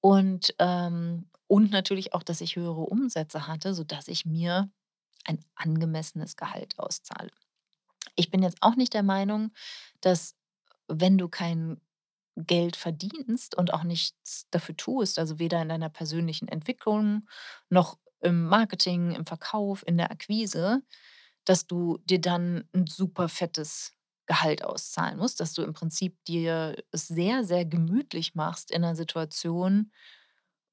Und, 0.00 0.54
ähm 0.58 1.28
und 1.48 1.70
natürlich 1.70 2.12
auch, 2.14 2.24
dass 2.24 2.40
ich 2.40 2.56
höhere 2.56 2.80
Umsätze 2.82 3.46
hatte, 3.46 3.72
sodass 3.74 4.08
ich 4.08 4.26
mir 4.26 4.68
ein 5.26 5.40
angemessenes 5.56 6.36
Gehalt 6.36 6.78
auszahle. 6.78 7.30
Ich 8.16 8.30
bin 8.30 8.42
jetzt 8.42 8.58
auch 8.62 8.76
nicht 8.76 8.94
der 8.94 9.02
Meinung, 9.02 9.52
dass, 10.00 10.34
wenn 10.88 11.18
du 11.18 11.28
kein 11.28 11.80
Geld 12.36 12.76
verdienst 12.76 13.56
und 13.56 13.72
auch 13.74 13.84
nichts 13.84 14.46
dafür 14.50 14.76
tust, 14.76 15.18
also 15.18 15.38
weder 15.38 15.62
in 15.62 15.68
deiner 15.70 15.88
persönlichen 15.90 16.48
Entwicklung 16.48 17.28
noch 17.70 17.98
im 18.20 18.44
Marketing, 18.46 19.12
im 19.12 19.26
Verkauf, 19.26 19.84
in 19.86 19.96
der 19.98 20.10
Akquise, 20.10 20.82
dass 21.44 21.66
du 21.66 21.98
dir 22.06 22.20
dann 22.20 22.64
'n 22.74 22.86
super 22.86 23.28
fettes 23.28 23.92
Gehalt 24.26 24.64
auszahlen 24.64 25.18
musst, 25.18 25.40
dass 25.40 25.54
du 25.54 25.62
im 25.62 25.74
Prinzip 25.74 26.16
dir 26.26 26.76
es 26.92 27.08
sehr, 27.08 27.44
sehr 27.44 27.64
gemütlich 27.66 28.34
machst 28.34 28.70
in 28.72 28.82
'ner 28.82 28.96
Situation, 28.96 29.92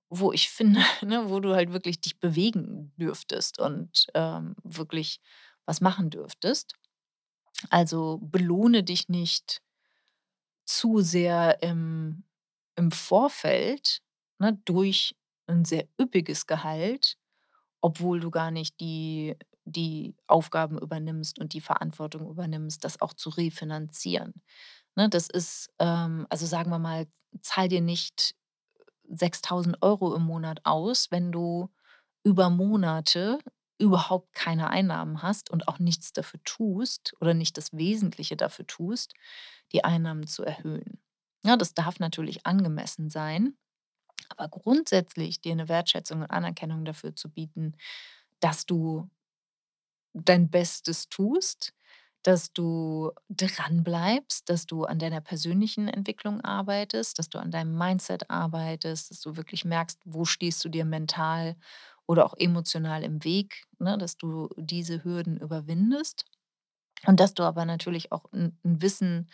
wo 0.09 0.31
ich 0.33 0.49
finde, 0.49 0.81
ne, 1.05 1.29
wo 1.29 1.39
du 1.41 1.55
halt 1.55 1.73
wirklich 1.73 2.01
dich 2.01 2.19
bewegen 2.19 2.93
dürftest 2.97 3.59
und, 3.59 4.07
ähm, 4.15 4.55
wirklich 4.63 5.19
was 5.65 5.81
machen 5.81 6.09
dürftest. 6.11 6.75
Also, 7.71 8.19
belohne 8.21 8.83
dich 8.83 9.09
nicht 9.09 9.61
zu 10.67 11.01
sehr 11.01 11.61
im 11.63 12.23
im 12.77 12.91
Vorfeld, 12.91 14.01
ne, 14.39 14.59
durch 14.65 15.15
'n 15.49 15.65
sehr 15.65 15.87
üppiges 16.01 16.47
Gehalt, 16.47 17.17
obwohl 17.81 18.19
du 18.21 18.31
gar 18.31 18.51
nicht 18.51 18.79
die 18.81 19.35
die 19.65 20.15
Aufgaben 20.27 20.77
übernimmst 20.79 21.39
und 21.39 21.53
die 21.53 21.61
Verantwortung 21.61 22.29
übernimmst, 22.29 22.83
das 22.85 23.01
auch 23.01 23.13
zu 23.13 23.29
refinanzieren. 23.31 24.33
Ne, 24.97 25.09
das 25.09 25.29
ist, 25.29 25.71
ähm 25.79 26.27
also, 26.29 26.45
sagen 26.47 26.71
wir 26.71 26.79
mal, 26.79 27.07
zahl 27.41 27.69
dir 27.69 27.81
nicht 27.81 28.35
6.000 29.09 29.81
€ 29.83 30.15
im 30.15 30.23
Monat 30.25 30.61
aus, 30.65 31.09
wenn 31.11 31.31
du 31.33 31.69
über 32.25 32.49
Monate 32.51 33.39
überhaupt 33.79 34.33
keine 34.33 34.69
Einnahmen 34.69 35.21
hast 35.23 35.49
und 35.51 35.67
auch 35.67 35.79
nichts 35.79 36.13
dafür 36.13 36.39
tust 36.45 37.15
oder 37.21 37.33
nicht 37.33 37.57
das 37.57 37.73
Wesentliche 37.73 38.37
dafür 38.37 38.67
tust, 38.67 39.13
die 39.73 39.83
Einnahmen 39.85 40.27
zu 40.27 40.43
erhöhen. 40.45 40.99
Ja, 41.45 41.57
das 41.57 41.73
darf 41.73 41.99
natürlich 41.99 42.45
angemessen 42.45 43.09
sein, 43.09 43.57
aber 44.29 44.49
grundsätzlich 44.49 45.41
dir 45.41 45.55
'ne 45.55 45.69
Wertschätzung 45.69 46.21
und 46.23 46.31
Anerkennung 46.31 46.85
dafür 46.85 47.15
zu 47.15 47.29
bieten, 47.31 47.75
dass 48.41 48.65
du 48.67 49.09
dein 50.15 50.49
Bestes 50.49 51.09
tust, 51.09 51.73
dass 52.21 52.53
du 52.53 53.11
dranbleibst, 53.29 54.47
dass 54.49 54.65
du 54.67 54.85
an 54.85 54.99
deiner 54.99 55.21
persönlichen 55.21 55.87
Entwicklung 55.89 56.39
arbeitest, 56.41 57.17
dass 57.19 57.29
du 57.29 57.39
an 57.39 57.51
deinem 57.51 57.75
Mindset 57.77 58.29
arbeitest, 58.29 59.09
dass 59.11 59.19
du 59.21 59.35
wirklich 59.35 59.65
merkst, 59.65 59.99
wo 60.05 60.23
stehst 60.25 60.63
du 60.63 60.69
dir 60.69 60.85
mental 60.85 61.55
oder 62.13 62.25
auch 62.27 62.35
emotional 62.37 63.03
im 63.03 63.25
Weg, 63.25 63.65
ne, 63.79 63.97
dass 63.99 64.17
du 64.17 64.49
diese 64.57 65.03
Hürden 65.05 65.37
überwindest. 65.39 66.25
Und 67.07 67.19
dass 67.21 67.33
du 67.35 67.43
aber 67.43 67.65
natürlich 67.65 68.11
auch 68.13 68.25
'n 68.33 68.57
'n 68.65 68.81
Wissen, 68.81 69.29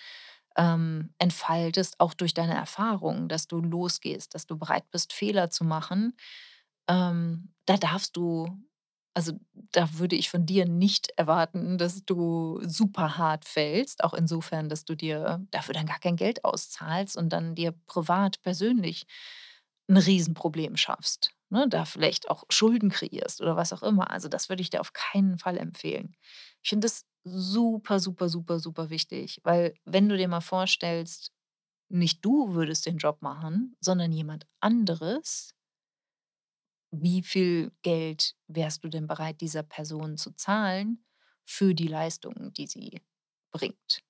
ähm, 0.57 1.13
entfaltest, 1.19 1.99
auch 2.01 2.13
durch 2.15 2.33
deine 2.35 2.55
Erfahrungen, 2.55 3.29
dass 3.29 3.47
du 3.47 3.61
losgehst, 3.61 4.35
dass 4.35 4.47
du 4.47 4.57
bereit 4.57 4.89
bist, 4.91 5.13
Fehler 5.13 5.49
zu 5.51 5.65
machen. 5.65 6.13
Ähm, 6.89 7.53
da 7.67 7.77
darfst 7.77 8.17
du 8.17 8.47
also, 9.15 9.33
da 9.73 9.89
würde 9.99 10.15
ich 10.17 10.29
von 10.31 10.45
dir 10.47 10.65
nicht 10.67 11.11
erwarten, 11.17 11.77
dass 11.79 12.05
du 12.05 12.61
super 12.67 13.17
hart 13.17 13.45
fällst, 13.45 14.03
auch 14.05 14.13
insofern, 14.13 14.69
dass 14.69 14.85
du 14.85 14.95
dir 14.95 15.45
dafür 15.51 15.73
dann 15.75 15.87
gar 15.87 15.99
kein 15.99 16.15
Geld 16.17 16.45
auszahlst 16.45 17.17
und 17.17 17.29
dann 17.33 17.55
dir 17.55 17.73
privat 17.87 18.41
persönlich 18.43 19.07
'n 19.89 19.97
Riesenproblem 19.97 20.77
schaffst, 20.77 21.31
ne? 21.49 21.67
Da 21.69 21.85
vielleicht 21.85 22.29
auch 22.29 22.43
Schulden 22.49 22.89
kreierst 22.89 23.41
oder 23.41 23.55
was 23.55 23.73
auch 23.73 23.83
immer. 23.83 24.09
Also, 24.11 24.27
das 24.29 24.49
würde 24.49 24.61
ich 24.61 24.69
dir 24.69 24.81
auf 24.81 24.93
keinen 24.93 25.37
Fall 25.39 25.57
empfehlen. 25.57 26.15
Ich 26.63 26.69
finde 26.69 26.85
das 26.85 27.05
super, 27.23 27.99
super, 27.99 28.29
super, 28.29 28.59
super 28.59 28.89
wichtig, 28.89 29.39
weil 29.43 29.73
wenn 29.85 30.09
du 30.09 30.17
dir 30.17 30.27
mal 30.27 30.41
vorstellst, 30.41 31.31
nicht 31.89 32.23
du 32.25 32.53
würdest 32.53 32.85
den 32.85 32.97
Job 32.97 33.21
machen, 33.21 33.75
sondern 33.81 34.11
jemand 34.11 34.45
anderes 34.61 35.53
wie 36.91 37.21
viel 37.23 37.71
Geld 37.81 38.35
wärst 38.47 38.83
du 38.83 38.89
denn 38.89 39.07
bereit, 39.07 39.41
dieser 39.41 39.63
Person 39.63 40.17
zu 40.17 40.31
zahlen 40.35 41.03
für 41.45 41.73
die 41.73 41.87
Leistungen, 41.87 42.53
die 42.53 42.67
sie 42.67 43.01
bringt? 43.51 44.03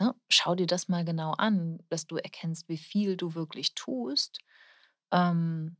Ne? 0.00 0.14
Schau 0.28 0.54
dir 0.54 0.66
das 0.66 0.88
mal 0.88 1.04
genau 1.04 1.32
an, 1.32 1.78
dass 1.88 2.06
du 2.06 2.16
erkennst, 2.16 2.68
wie 2.68 2.76
viel 2.78 3.16
du 3.16 3.34
wirklich 3.34 3.74
tust. 3.74 4.38
Ähm, 5.12 5.76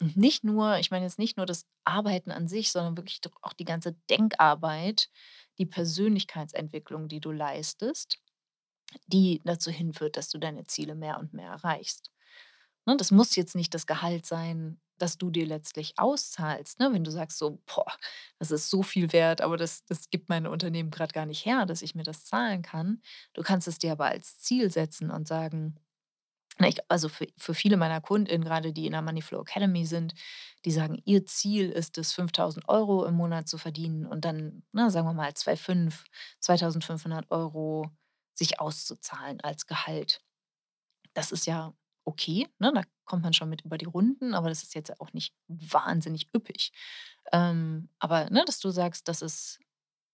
und 0.00 0.16
nicht 0.16 0.44
nur 0.44 0.78
ich 0.78 0.90
meine 0.90 1.04
jetzt 1.06 1.18
nicht 1.18 1.36
nur 1.36 1.46
das 1.46 1.66
Arbeiten 1.84 2.30
an 2.30 2.48
sich, 2.48 2.70
sondern 2.72 2.96
wirklich 2.96 3.20
auch 3.42 3.52
die 3.54 3.64
ganze 3.64 3.92
Denkarbeit, 4.10 5.08
die 5.58 5.66
Persönlichkeitsentwicklung, 5.66 7.08
die 7.08 7.20
du 7.20 7.32
leistest, 7.32 8.18
die 9.06 9.40
dazu 9.44 9.70
hinführt, 9.70 10.16
dass 10.16 10.28
du 10.30 10.38
deine 10.38 10.66
Ziele 10.66 10.94
mehr 10.94 11.18
und 11.18 11.32
mehr 11.34 11.50
erreichst. 11.50 12.10
Ne, 12.86 12.96
das 12.96 13.10
muss 13.10 13.36
jetzt 13.36 13.56
nicht 13.56 13.74
das 13.74 13.86
Gehalt 13.86 14.26
sein, 14.26 14.80
das 14.98 15.18
du 15.18 15.30
dir 15.30 15.46
letztlich 15.46 15.94
auszahlst, 15.98 16.80
ne? 16.80 16.92
Wenn 16.92 17.04
du 17.04 17.10
sagst 17.10 17.38
so: 17.38 17.60
„Boah, 17.66 17.86
das 18.38 18.50
ist 18.52 18.70
so 18.70 18.82
viel 18.82 19.12
wert, 19.12 19.40
aber 19.42 19.56
das 19.58 19.84
das 19.86 20.10
gibt 20.10 20.28
mein 20.30 20.46
Unternehmen 20.46 20.90
grad 20.90 21.12
gar 21.14 21.26
nicht 21.26 21.46
her, 21.46 21.66
dass 21.66 21.82
ich 21.82 21.94
mir 21.94 22.04
das 22.04 22.24
zahlen 22.24 22.62
kann.“ 22.62 23.02
Du 23.34 23.42
kannst 23.42 23.68
es 23.68 23.78
dir 23.78 23.92
aber 23.92 24.06
als 24.06 24.38
Ziel 24.40 24.70
setzen 24.72 25.10
und 25.10 25.28
sagen 25.28 25.76
also, 26.88 27.08
für 27.08 27.26
für 27.36 27.54
viele 27.54 27.76
meiner 27.76 28.00
KundInnen, 28.00 28.44
grade 28.46 28.72
die 28.72 28.86
in 28.86 28.92
der 28.92 29.02
Money-Flow 29.02 29.42
Academy 29.42 29.84
sind, 29.86 30.14
die 30.64 30.70
sagen, 30.72 31.00
ihr 31.04 31.26
Ziel 31.26 31.70
ist 31.70 31.98
es, 31.98 32.12
5.000 32.12 32.68
€ 32.68 33.04
im 33.06 33.14
Monat 33.14 33.48
zu 33.48 33.58
verdienen 33.58 34.06
und 34.06 34.24
dann, 34.24 34.62
ne, 34.72 34.90
sagen 34.90 35.06
wir 35.06 35.12
mal 35.14 35.32
2,5 35.34 36.04
2.500 36.40 37.30
€ 37.30 37.90
sich 38.34 38.60
auszuzahlen 38.60 39.40
als 39.42 39.66
Gehalt. 39.66 40.20
Das 41.14 41.32
ist 41.32 41.46
ja 41.46 41.74
okay, 42.04 42.48
ne? 42.58 42.72
Da 42.74 42.82
kommt 43.06 43.22
man 43.24 43.32
schon 43.34 43.50
mit 43.50 43.62
über 43.64 43.78
die 43.78 43.86
Runden, 43.86 44.34
aber 44.34 44.48
das 44.50 44.62
ist 44.64 44.74
jetzt 44.74 45.00
auch 45.00 45.12
nicht 45.14 45.34
wahnsinnig 45.48 46.28
üppig. 46.34 46.72
Ähm, 47.32 47.90
aber, 48.00 48.30
ne, 48.30 48.44
dass 48.46 48.60
du 48.60 48.70
sagst, 48.70 49.08
das 49.08 49.22
ist 49.22 49.58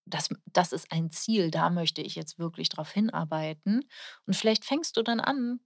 das 0.07 0.29
das 0.53 0.73
ist 0.73 0.91
ein 0.91 1.11
Ziel, 1.11 1.51
da 1.51 1.69
möchte 1.71 2.01
ich 2.01 2.15
jetzt 2.15 2.39
wirklich 2.39 2.69
drauf 2.69 2.91
hinarbeiten. 2.91 3.85
Und 4.27 4.35
vielleicht 4.35 4.65
fängst 4.65 4.97
du 4.97 5.03
dann 5.03 5.19
an, 5.21 5.59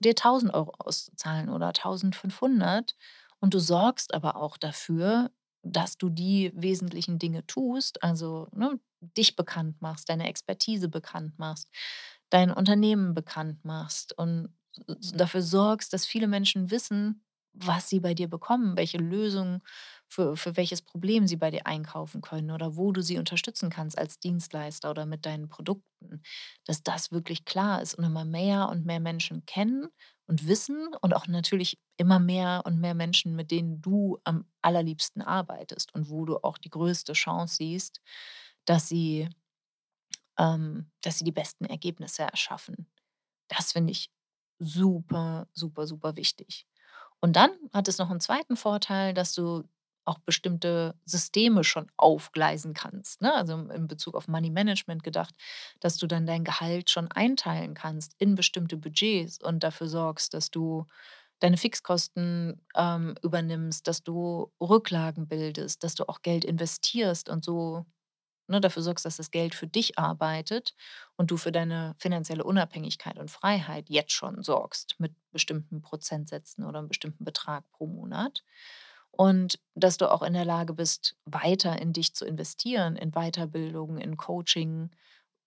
dir 0.00 0.14
1.000 0.14 0.52
€ 0.54 0.74
auszuzahlen 0.78 1.48
oder 1.50 1.72
1.500 1.72 2.94
und 3.40 3.54
du 3.54 3.58
sorgst 3.60 4.14
aber 4.14 4.36
auch 4.36 4.56
dafür, 4.58 5.30
dass 5.62 5.98
du 5.98 6.08
die 6.10 6.52
wesentlichen 6.54 7.18
Dinge 7.18 7.46
tust, 7.46 8.02
also, 8.02 8.48
ne, 8.52 8.78
dich 9.16 9.36
bekannt 9.36 9.80
machst, 9.82 10.08
deine 10.08 10.28
Expertise 10.28 10.88
bekannt 10.88 11.38
machst, 11.38 11.68
dein 12.30 12.50
Unternehmen 12.52 13.14
bekannt 13.14 13.64
machst 13.64 14.16
und 14.18 14.48
dafür 15.14 15.42
sorgst, 15.42 15.92
dass 15.92 16.06
viele 16.06 16.28
Menschen 16.28 16.70
wissen, 16.70 17.24
was 17.52 17.88
sie 17.88 18.00
bei 18.00 18.14
dir 18.14 18.28
bekommen, 18.28 18.76
welche 18.76 18.98
Lösung 18.98 19.62
für 20.08 20.36
für 20.36 20.56
welches 20.56 20.82
Problem 20.82 21.26
sie 21.26 21.36
bei 21.36 21.50
dir 21.50 21.66
einkaufen 21.66 22.20
können 22.22 22.50
oder 22.50 22.76
wo 22.76 22.92
du 22.92 23.02
sie 23.02 23.18
unterstützen 23.18 23.70
kannst 23.70 23.98
als 23.98 24.18
Dienstleister 24.18 24.90
oder 24.90 25.06
mit 25.06 25.26
deinen 25.26 25.48
Produkten. 25.48 26.22
Dass 26.64 26.82
das 26.82 27.12
wirklich 27.12 27.44
klar 27.44 27.82
ist 27.82 27.94
und 27.94 28.04
immer 28.04 28.24
mehr 28.24 28.68
und 28.68 28.86
mehr 28.86 29.00
Menschen 29.00 29.44
kennen 29.46 29.88
und 30.26 30.46
wissen 30.48 30.88
und 31.00 31.14
auch 31.14 31.26
natürlich 31.26 31.78
immer 31.96 32.18
mehr 32.20 32.62
und 32.66 32.80
mehr 32.80 32.94
Menschen, 32.94 33.34
mit 33.36 33.50
denen 33.50 33.80
du 33.82 34.18
am 34.24 34.44
allerliebsten 34.62 35.22
arbeitest 35.22 35.94
und 35.94 36.10
wo 36.10 36.24
du 36.24 36.38
auch 36.38 36.58
die 36.58 36.70
größte 36.70 37.12
Chance 37.14 37.56
siehst, 37.56 38.00
dass 38.66 38.88
sie 38.88 39.28
ähm, 40.38 40.90
dass 41.02 41.18
sie 41.18 41.24
die 41.24 41.32
besten 41.32 41.64
Ergebnisse 41.64 42.22
erschaffen. 42.22 42.86
Das 43.48 43.72
finde 43.72 43.92
ich 43.92 44.10
super, 44.58 45.48
super, 45.52 45.86
super 45.86 46.16
wichtig. 46.16 46.66
Und 47.20 47.36
dann 47.36 47.50
hat 47.72 47.88
es 47.88 47.98
noch 47.98 48.10
einen 48.10 48.20
zweiten 48.20 48.56
Vorteil, 48.56 49.14
dass 49.14 49.34
du 49.34 49.64
auch 50.08 50.18
bestimmte 50.20 50.94
Systeme 51.04 51.64
schon 51.64 51.86
aufgleisen 51.96 52.74
kannst, 52.74 53.20
ne? 53.22 53.34
Also, 53.34 53.54
in 53.56 53.88
Bezug 53.88 54.14
auf 54.16 54.28
Money 54.28 54.50
Management 54.50 55.02
gedacht, 55.04 55.34
dass 55.80 55.96
du 55.98 56.06
dann 56.08 56.26
dein 56.26 56.44
Gehalt 56.44 56.90
schon 56.90 57.08
einteilen 57.12 57.74
kannst 57.74 58.14
in 58.18 58.34
bestimmte 58.34 58.76
Budgets 58.76 59.38
und 59.42 59.62
dafür 59.64 59.88
sorgst, 59.88 60.34
dass 60.34 60.50
du 60.50 60.86
deine 61.40 61.56
Fixkosten, 61.56 62.60
ähm, 62.76 63.14
übernimmst, 63.22 63.86
dass 63.86 64.02
du 64.02 64.52
Rücklagen 64.60 65.28
bildest, 65.28 65.84
dass 65.84 65.94
du 65.94 66.08
auch 66.08 66.22
Geld 66.22 66.44
investierst 66.44 67.28
und 67.28 67.44
so 67.44 67.86
ne, 68.48 68.60
dafür 68.60 68.82
sorgst, 68.82 69.04
dass 69.04 69.16
das 69.16 69.30
Geld 69.30 69.54
für 69.54 69.66
dich 69.66 69.98
arbeitet 69.98 70.74
und 71.16 71.30
du 71.30 71.36
für 71.36 71.52
deine 71.52 71.94
finanzielle 71.98 72.44
Unabhängigkeit 72.44 73.18
und 73.18 73.30
Freiheit 73.30 73.88
jetzt 73.90 74.12
schon 74.12 74.42
sorgst 74.42 74.96
mit 74.98 75.12
bestimmten 75.32 75.82
Prozentsätzen 75.82 76.64
oder 76.64 76.78
einem 76.80 76.88
bestimmten 76.88 77.24
Betrag 77.24 77.70
pro 77.72 77.86
Monat. 77.86 78.44
Und 79.18 79.58
dass 79.74 79.96
du 79.96 80.10
auch 80.10 80.22
in 80.22 80.32
der 80.32 80.44
Lage 80.44 80.74
bist, 80.74 81.16
weiter 81.24 81.80
in 81.82 81.92
dich 81.92 82.14
zu 82.14 82.24
investieren, 82.24 82.96
in 82.96 83.10
Weiterbildung, 83.12 83.98
in 83.98 84.16
Coaching, 84.16 84.90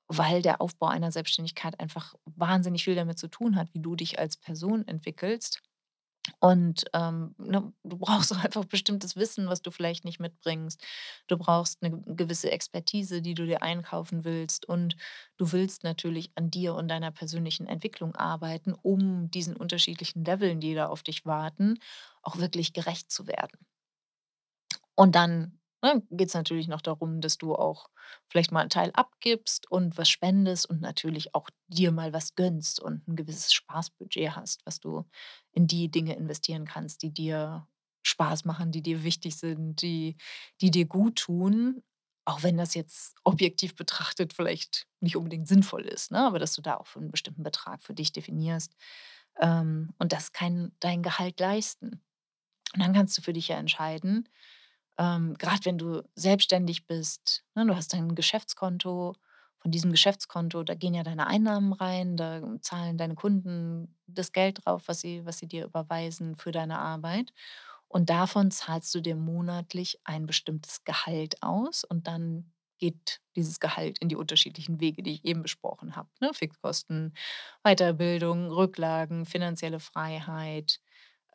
weil 0.07 0.41
der 0.41 0.61
Aufbau 0.61 0.87
einer 0.87 1.11
Selbstständigkeit 1.11 1.79
einfach 1.79 2.15
wahnsinnig 2.25 2.83
viel 2.83 2.95
damit 2.95 3.17
zu 3.19 3.29
tun 3.29 3.55
hat, 3.55 3.73
wie 3.73 3.79
du 3.81 3.95
dich 3.95 4.19
als 4.19 4.37
Person 4.37 4.87
entwickelst 4.87 5.61
und, 6.39 6.85
ähm, 6.93 7.33
ne, 7.37 7.73
du 7.83 7.97
brauchst 7.97 8.31
auch 8.33 8.37
einfach 8.43 8.65
bestimmtes 8.65 9.15
Wissen, 9.15 9.47
was 9.47 9.61
du 9.61 9.71
vielleicht 9.71 10.05
nicht 10.05 10.19
mitbringst. 10.19 10.81
Du 11.27 11.37
brauchst 11.37 11.81
eine 11.83 11.99
gewisse 12.01 12.51
Expertise, 12.51 13.21
die 13.21 13.33
du 13.33 13.45
dir 13.45 13.61
einkaufen 13.63 14.23
willst 14.23 14.67
und 14.67 14.95
du 15.37 15.51
willst 15.51 15.83
natürlich 15.83 16.31
an 16.35 16.51
dir 16.51 16.75
und 16.75 16.87
deiner 16.89 17.11
persönlichen 17.11 17.67
Entwicklung 17.67 18.15
arbeiten, 18.15 18.73
um 18.81 19.31
diesen 19.31 19.55
unterschiedlichen 19.55 20.23
Leveln, 20.25 20.59
die 20.61 20.75
da 20.75 20.87
auf 20.87 21.03
dich 21.03 21.25
warten, 21.25 21.79
auch 22.23 22.37
wirklich 22.37 22.73
gerecht 22.73 23.11
zu 23.11 23.27
werden. 23.27 23.57
Und 24.95 25.15
dann, 25.15 25.59
ne, 25.83 26.03
geht's 26.11 26.33
natürlich 26.33 26.67
noch 26.67 26.81
darum, 26.81 27.21
dass 27.21 27.37
du 27.37 27.55
auch 27.55 27.89
vielleicht 28.29 28.51
mal 28.51 28.63
'n 28.63 28.69
Teil 28.69 28.91
abgibst 28.93 29.69
und 29.71 29.97
was 29.97 30.09
spendest 30.09 30.69
und 30.69 30.81
natürlich 30.81 31.33
auch 31.35 31.49
dir 31.67 31.91
mal 31.91 32.13
was 32.13 32.35
gönnst 32.35 32.79
und 32.79 33.07
ein 33.07 33.15
gewisses 33.15 33.53
Spaßbudget 33.53 34.35
hast, 34.35 34.65
was 34.65 34.79
du 34.79 35.05
in 35.53 35.67
die 35.67 35.89
Dinge 35.91 36.15
investieren 36.15 36.65
kannst, 36.65 37.01
die 37.03 37.11
dir 37.13 37.67
Spaß 38.03 38.45
machen, 38.45 38.71
die 38.71 38.81
dir 38.81 39.03
wichtig 39.03 39.37
sind, 39.37 39.81
die 39.81 40.17
die 40.61 40.71
dir 40.71 40.85
gut 40.85 41.17
tun, 41.17 41.83
auch 42.25 42.43
wenn 42.43 42.57
das 42.57 42.73
jetzt 42.75 43.15
objektiv 43.23 43.75
betrachtet 43.75 44.33
vielleicht 44.33 44.87
nicht 45.01 45.15
unbedingt 45.17 45.47
sinnvoll 45.47 45.83
ist, 45.85 46.11
ne? 46.11 46.19
Aber 46.25 46.39
dass 46.39 46.53
du 46.53 46.61
da 46.61 46.77
auch 46.77 46.95
einen 46.95 47.11
bestimmten 47.11 47.43
Betrag 47.43 47.83
für 47.83 47.93
dich 47.93 48.11
definierst, 48.13 48.75
ähm, 49.41 49.93
und 49.99 50.13
das 50.13 50.31
kann 50.33 50.71
dein 50.79 51.03
Gehalt 51.03 51.39
leisten. 51.39 52.01
Und 52.73 52.81
dann 52.81 52.93
kannst 52.93 53.17
du 53.17 53.21
für 53.23 53.33
dich 53.33 53.49
ja 53.49 53.57
entscheiden 53.57 54.29
ähm, 55.01 55.35
grad 55.39 55.65
wenn 55.65 55.79
du 55.79 56.03
selbstständig 56.15 56.87
bist, 56.87 57.45
ne, 57.55 57.67
du 57.67 57.75
hast 57.75 57.93
dein 57.93 58.15
Geschäftskonto. 58.15 59.15
Von 59.59 59.71
diesem 59.71 59.91
Geschäftskonto, 59.91 60.63
da 60.63 60.75
gehen 60.75 60.95
ja 60.95 61.03
deine 61.03 61.27
Einnahmen 61.27 61.73
rein, 61.73 62.17
da 62.17 62.41
zahlen 62.61 62.97
deine 62.97 63.15
Kunden 63.15 63.97
das 64.07 64.33
Geld 64.33 64.61
drauf, 64.65 64.83
was 64.87 65.01
sie 65.01 65.25
was 65.25 65.39
sie 65.39 65.47
dir 65.47 65.65
überweisen 65.65 66.35
für 66.37 66.51
deine 66.51 66.79
Arbeit. 66.79 67.33
Und 67.87 68.09
davon 68.09 68.51
zahlst 68.51 68.95
du 68.95 69.01
dir 69.01 69.15
monatlich 69.15 69.99
ein 70.05 70.25
bestimmtes 70.25 70.83
Gehalt 70.85 71.43
aus 71.43 71.83
und 71.83 72.07
dann 72.07 72.51
geht 72.79 73.21
dieses 73.35 73.59
Gehalt 73.59 73.99
in 73.99 74.09
die 74.09 74.15
unterschiedlichen 74.15 74.79
Wege, 74.79 75.03
die 75.03 75.13
ich 75.13 75.25
eben 75.25 75.43
besprochen 75.43 75.95
habe, 75.95 76.09
ne? 76.21 76.31
Fixkosten, 76.33 77.13
Weiterbildung, 77.63 78.49
Rücklagen, 78.51 79.25
finanzielle 79.25 79.79
Freiheit, 79.79 80.79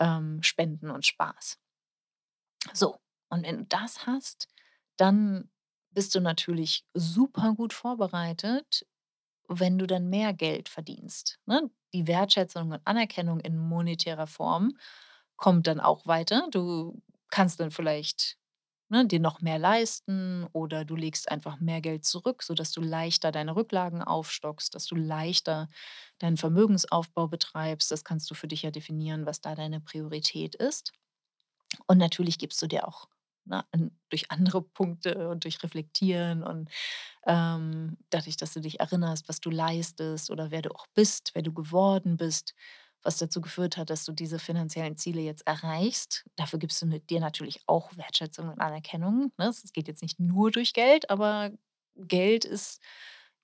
ähm, 0.01 0.43
Spenden 0.43 0.91
und 0.91 1.07
Spaß. 1.07 1.59
So, 2.75 2.97
und 3.31 3.45
wenn 3.47 3.59
du 3.59 3.65
das 3.67 4.07
hast, 4.07 4.49
dann 4.97 5.51
bist 5.91 6.15
du 6.15 6.21
natürlich 6.21 6.87
super 6.95 7.55
gut 7.55 7.73
vorbereitet, 7.73 8.87
wenn 9.49 9.79
du 9.79 9.87
dann 9.87 10.09
mehr 10.11 10.33
Geld 10.35 10.69
verdienst, 10.69 11.39
ne? 11.47 11.71
Die 11.95 12.07
Wertschätzung 12.07 12.73
und 12.73 12.81
Anerkennung 12.87 13.41
in 13.41 13.57
monetärer 13.59 14.27
Form 14.27 14.77
kommt 15.37 15.67
dann 15.67 15.81
auch 15.81 16.07
weiter. 16.07 16.49
Du 16.51 17.01
kannst 17.31 17.61
dann 17.61 17.71
vielleicht, 17.71 18.37
ne, 18.91 19.07
dir 19.07 19.21
noch 19.21 19.41
mehr 19.43 19.59
leisten 19.59 20.47
oder 20.53 20.85
du 20.85 20.97
legst 20.97 21.31
einfach 21.31 21.61
mehr 21.61 21.81
Geld 21.81 22.05
zurück, 22.05 22.43
sodass 22.43 22.73
du 22.73 22.81
leichter 22.83 23.33
deine 23.33 23.57
Rücklagen 23.57 24.03
aufstockst, 24.03 24.75
dass 24.75 24.87
du 24.87 24.97
leichter 24.97 25.69
deinen 26.19 26.37
Vermögensaufbau 26.37 27.29
betreibst. 27.29 27.91
Das 27.91 28.05
kannst 28.05 28.31
du 28.31 28.35
für 28.35 28.49
dich 28.49 28.63
ja 28.63 28.71
definieren, 28.73 29.27
was 29.27 29.41
da 29.41 29.55
deine 29.55 29.81
Priorität 29.81 30.55
ist. 30.57 30.93
Und 31.87 31.99
natürlich 31.99 32.39
gibst 32.39 32.61
du 32.63 32.67
dir 32.69 32.87
auch, 32.89 33.09
ne, 33.47 33.65
durch 34.11 34.31
andere 34.31 34.63
Punkte 34.63 35.29
und 35.29 35.45
durch 35.45 35.63
Reflektieren 35.63 36.43
und, 36.43 36.71
ähm, 37.27 37.97
dadurch, 38.11 38.37
dass 38.37 38.53
du 38.55 38.61
dich 38.61 38.81
erinnerst, 38.81 39.29
was 39.29 39.41
du 39.41 39.51
leistest 39.51 40.31
oder 40.31 40.51
wer 40.51 40.63
du 40.63 40.71
auch 40.75 40.87
bist, 40.95 41.33
wer 41.35 41.43
du 41.43 41.53
geworden 41.53 42.17
bist, 42.17 42.55
was 43.03 43.19
dazu 43.19 43.41
geführt 43.41 43.77
hat, 43.77 43.91
dass 43.91 44.05
du 44.05 44.13
diese 44.13 44.39
finanziellen 44.39 44.97
Ziele 44.97 45.21
jetzt 45.21 45.47
erreichst. 45.47 46.25
Dafür 46.37 46.59
gibst 46.59 46.83
du 46.83 46.87
dir 47.01 47.21
natürlich 47.21 47.63
auch 47.67 47.97
Wertschätzung 47.97 48.49
und 48.49 48.61
Anerkennung, 48.61 49.33
ne? 49.39 49.49
Es 49.49 49.73
geht 49.73 49.89
jetzt 49.89 50.03
nicht 50.03 50.19
nur 50.21 50.51
durch 50.51 50.73
Geld, 50.73 51.11
aber 51.11 51.51
Geld 51.97 52.45
ist 52.45 52.81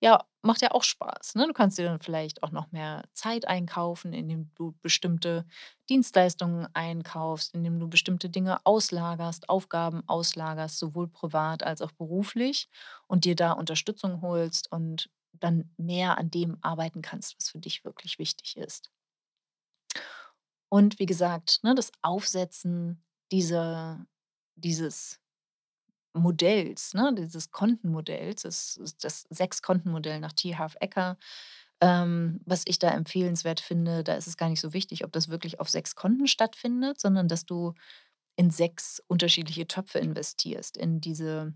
ja, 0.03 0.25
macht 0.43 0.63
ja 0.63 0.73
auch 0.73 0.83
Spaß, 0.83 1.37
ne? 1.37 1.47
Du 1.47 1.53
kannst 1.53 1.79
dir 1.79 1.85
dann 1.85 2.01
vielleicht 2.01 2.43
auch 2.43 2.51
noch 2.51 2.73
mehr 2.73 3.05
Zeit 3.15 3.47
einkaufen, 3.47 4.13
indem 4.13 4.51
du 4.57 4.75
bestimmte 4.83 5.47
Dienstleistungen 5.89 6.67
einkaufst, 6.75 7.55
indem 7.55 7.79
du 7.81 7.89
bestimmte 7.89 8.29
Dinge 8.29 8.59
auslagerst, 8.67 9.49
Aufgaben 9.49 10.03
auslagerst, 10.09 10.79
sowohl 10.79 11.09
privat 11.09 11.63
als 11.63 11.83
auch 11.83 11.93
beruflich 11.93 12.69
und 13.07 13.25
dir 13.25 13.37
da 13.37 13.53
Unterstützung 13.53 14.21
holst 14.23 14.71
und 14.73 15.09
dann 15.33 15.71
mehr 15.77 16.19
an 16.19 16.31
dem 16.31 16.59
arbeiten 16.63 17.03
kannst, 17.03 17.37
was 17.39 17.51
für 17.51 17.59
dich 17.61 17.85
wirklich 17.85 18.19
wichtig 18.19 18.57
ist. 18.57 18.91
Und 20.69 20.99
wie 20.99 21.07
gesagt, 21.07 21.61
ne, 21.63 21.75
das 21.75 21.93
Aufsetzen 22.03 23.03
dieser 23.31 24.07
dieses 24.57 25.21
Modells, 26.15 26.95
ne, 26.95 27.15
dieses 27.17 27.51
Kontenmodells, 27.51 28.43
das 28.43 28.81
das 29.01 29.27
Sechs-Konten-Modell 29.31 30.21
nach 30.21 30.33
T. 30.33 30.57
Harv 30.57 30.77
Eker, 30.81 31.17
ähm, 31.81 32.41
was 32.47 32.63
ich 32.67 32.79
da 32.79 32.91
empfehlenswert 32.91 33.61
finde. 33.61 34.05
Da 34.05 34.15
ist 34.17 34.27
es 34.29 34.37
gar 34.37 34.49
nicht 34.51 34.61
so 34.61 34.73
wichtig, 34.75 35.05
ob 35.05 35.13
das 35.13 35.29
wirklich 35.29 35.61
auf 35.61 35.69
6 35.71 35.95
Konten 35.97 36.27
stattfindet, 36.29 37.01
sondern 37.01 37.29
dass 37.29 37.47
du 37.47 37.75
in 38.37 38.51
6 38.51 39.03
unterschiedliche 39.09 39.67
Töpfe 39.69 39.99
investierst, 40.01 40.77
in 40.79 41.01
diese 41.01 41.55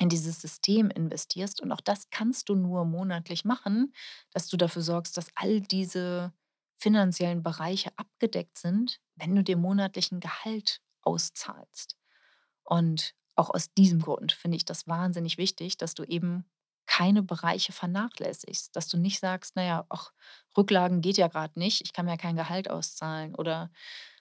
in 0.00 0.08
dieses 0.10 0.40
System 0.42 0.90
investierst. 0.90 1.60
Und 1.62 1.72
auch 1.72 1.80
das 1.82 2.10
kannst 2.10 2.48
du 2.50 2.54
nur 2.56 2.84
monatlich 2.86 3.44
machen, 3.44 3.94
dass 4.32 4.48
du 4.48 4.56
dafür 4.56 4.82
sorgst, 4.82 5.16
dass 5.16 5.28
all 5.36 5.60
diese 5.62 6.32
finanziellen 6.78 7.42
Bereiche 7.42 7.90
abgedeckt 7.96 8.58
sind, 8.58 9.00
wenn 9.16 9.34
du 9.36 9.42
dir 9.44 9.56
monatlich 9.58 10.12
'n 10.12 10.20
Gehalt 10.20 10.80
auszahlst. 11.02 11.96
Und 12.64 13.14
auch 13.38 13.50
aus 13.50 13.72
diesem 13.74 14.00
Grund 14.00 14.32
finde 14.32 14.56
ich 14.56 14.64
das 14.64 14.86
wahnsinnig 14.88 15.38
wichtig, 15.38 15.76
dass 15.78 15.94
du 15.94 16.04
eben 16.04 16.44
keine 16.86 17.22
Bereiche 17.22 17.72
vernachlässigst, 17.72 18.74
dass 18.76 18.88
du 18.88 18.98
nicht 18.98 19.20
sagst: 19.20 19.52
„Na 19.56 19.62
ja, 19.64 19.86
ach, 19.90 20.12
Rücklagen 20.56 21.00
geht 21.02 21.18
ja 21.18 21.28
gerade 21.28 21.58
nicht, 21.58 21.82
ich 21.82 21.92
kann 21.92 22.06
mir 22.06 22.12
ja 22.12 22.16
kein 22.18 22.36
Gehalt 22.36 22.70
auszahlen“ 22.70 23.34
oder 23.34 23.70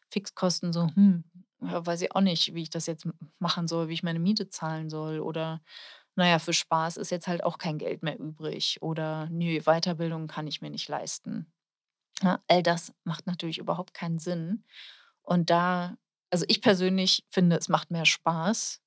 Fixkosten 0.09 0.73
so: 0.73 0.87
„Hm, 0.95 1.23
ja, 1.61 1.85
weiß 1.85 2.01
ich 2.01 2.15
auch 2.15 2.21
nicht, 2.21 2.53
wie 2.55 2.63
ich 2.63 2.69
das 2.69 2.85
jetzt 2.87 3.07
machen 3.39 3.67
soll, 3.67 3.89
wie 3.89 3.93
ich 3.93 4.03
meine 4.03 4.19
Miete 4.19 4.49
zahlen 4.49 4.89
soll“ 4.89 5.19
oder 5.19 5.61
„Na 6.15 6.27
ja, 6.27 6.39
für 6.39 6.53
Spaß 6.53 6.97
ist 6.97 7.11
jetzt 7.11 7.27
halt 7.27 7.43
auch 7.43 7.57
kein 7.59 7.77
Geld 7.79 8.03
mehr 8.03 8.19
übrig“ 8.19 8.79
oder 8.81 9.27
„Ne, 9.29 9.61
Weiterbildung 9.61 10.27
kann 10.27 10.47
ich 10.47 10.61
mir 10.61 10.69
nicht 10.71 10.89
leisten.“ 10.89 11.51
Ne, 12.23 12.41
all 12.47 12.63
das 12.63 12.93
macht 13.03 13.27
natürlich 13.27 13.57
überhaupt 13.59 13.93
keinen 13.93 14.19
Sinn. 14.19 14.63
Und 15.23 15.49
da 15.49 15.97
also, 16.31 16.45
ich 16.49 16.61
persönlich 16.61 17.25
finde, 17.29 17.57
es 17.57 17.69
macht 17.69 17.91
mehr 17.91 18.05
Spaß, 18.05 18.81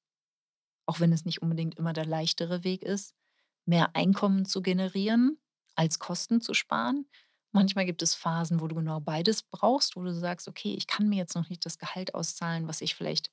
auch 0.90 1.00
wenn 1.00 1.12
es 1.14 1.26
nicht 1.26 1.42
unbedingt 1.42 1.76
immer 1.79 1.94
der 1.94 2.07
leichtere 2.07 2.64
Weg 2.64 2.83
ist, 2.83 3.14
mehr 3.66 3.96
Einkommen 3.96 4.46
zu 4.46 4.62
generieren, 4.62 5.38
als 5.76 6.00
Kosten 6.00 6.42
zu 6.42 6.55
sparen. 6.55 7.07
Manchmal 7.53 7.87
gibt 7.87 8.03
es 8.03 8.14
Phasen, 8.14 8.61
wo 8.61 8.68
du 8.68 8.76
genau 8.76 9.00
beides 9.00 9.42
brauchst, 9.44 9.96
wo 9.96 10.03
du 10.05 10.14
sagst: 10.14 10.48
„Okay, 10.48 10.74
ich 10.74 10.88
kann 10.88 11.09
mir 11.09 11.16
jetzt 11.18 11.37
noch 11.37 11.48
nicht 11.50 11.66
das 11.66 11.79
Gehalt 11.79 12.14
auszahlen, 12.14 12.68
was 12.68 12.83
ich 12.83 12.94
vielleicht 12.96 13.31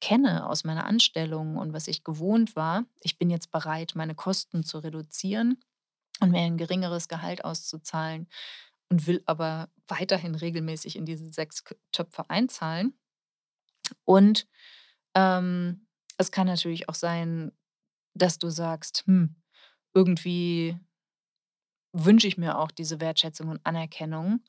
kenne 0.00 0.48
aus 0.48 0.64
meiner 0.64 0.86
Anstellung 0.86 1.56
und 1.56 1.72
was 1.72 1.88
ich 1.88 2.04
gewohnt 2.04 2.56
war. 2.56 2.84
Ich 3.02 3.18
bin 3.18 3.30
jetzt 3.30 3.50
bereit, 3.50 3.92
meine 3.96 4.14
Kosten 4.14 4.64
zu 4.64 4.78
reduzieren 4.78 5.58
und 6.20 6.30
mir 6.32 6.40
ein 6.42 6.58
geringeres 6.58 7.08
Gehalt 7.08 7.44
auszuzahlen 7.44 8.28
und 8.90 9.06
will 9.06 9.22
aber 9.26 9.70
weiterhin 9.88 10.34
regelmäßig 10.36 10.96
in 10.96 11.06
diese 11.06 11.30
6 11.30 11.64
K 11.64 11.76
Töpfe 11.92 12.30
einzahlen.“ 12.30 12.94
Und, 14.04 14.46
ähm, 15.14 15.87
es 16.18 16.30
kann 16.32 16.46
natürlich 16.46 16.88
auch 16.88 16.94
sein, 16.94 17.52
dass 18.14 18.38
du 18.38 18.50
sagst: 18.50 19.04
„Hm, 19.06 19.36
irgendwie 19.94 20.78
wünsche 21.92 22.26
ich 22.28 22.38
mir 22.38 22.58
auch 22.58 22.70
diese 22.70 23.00
Wertschätzung 23.00 23.48
und 23.48 23.60
Anerkennung 23.64 24.40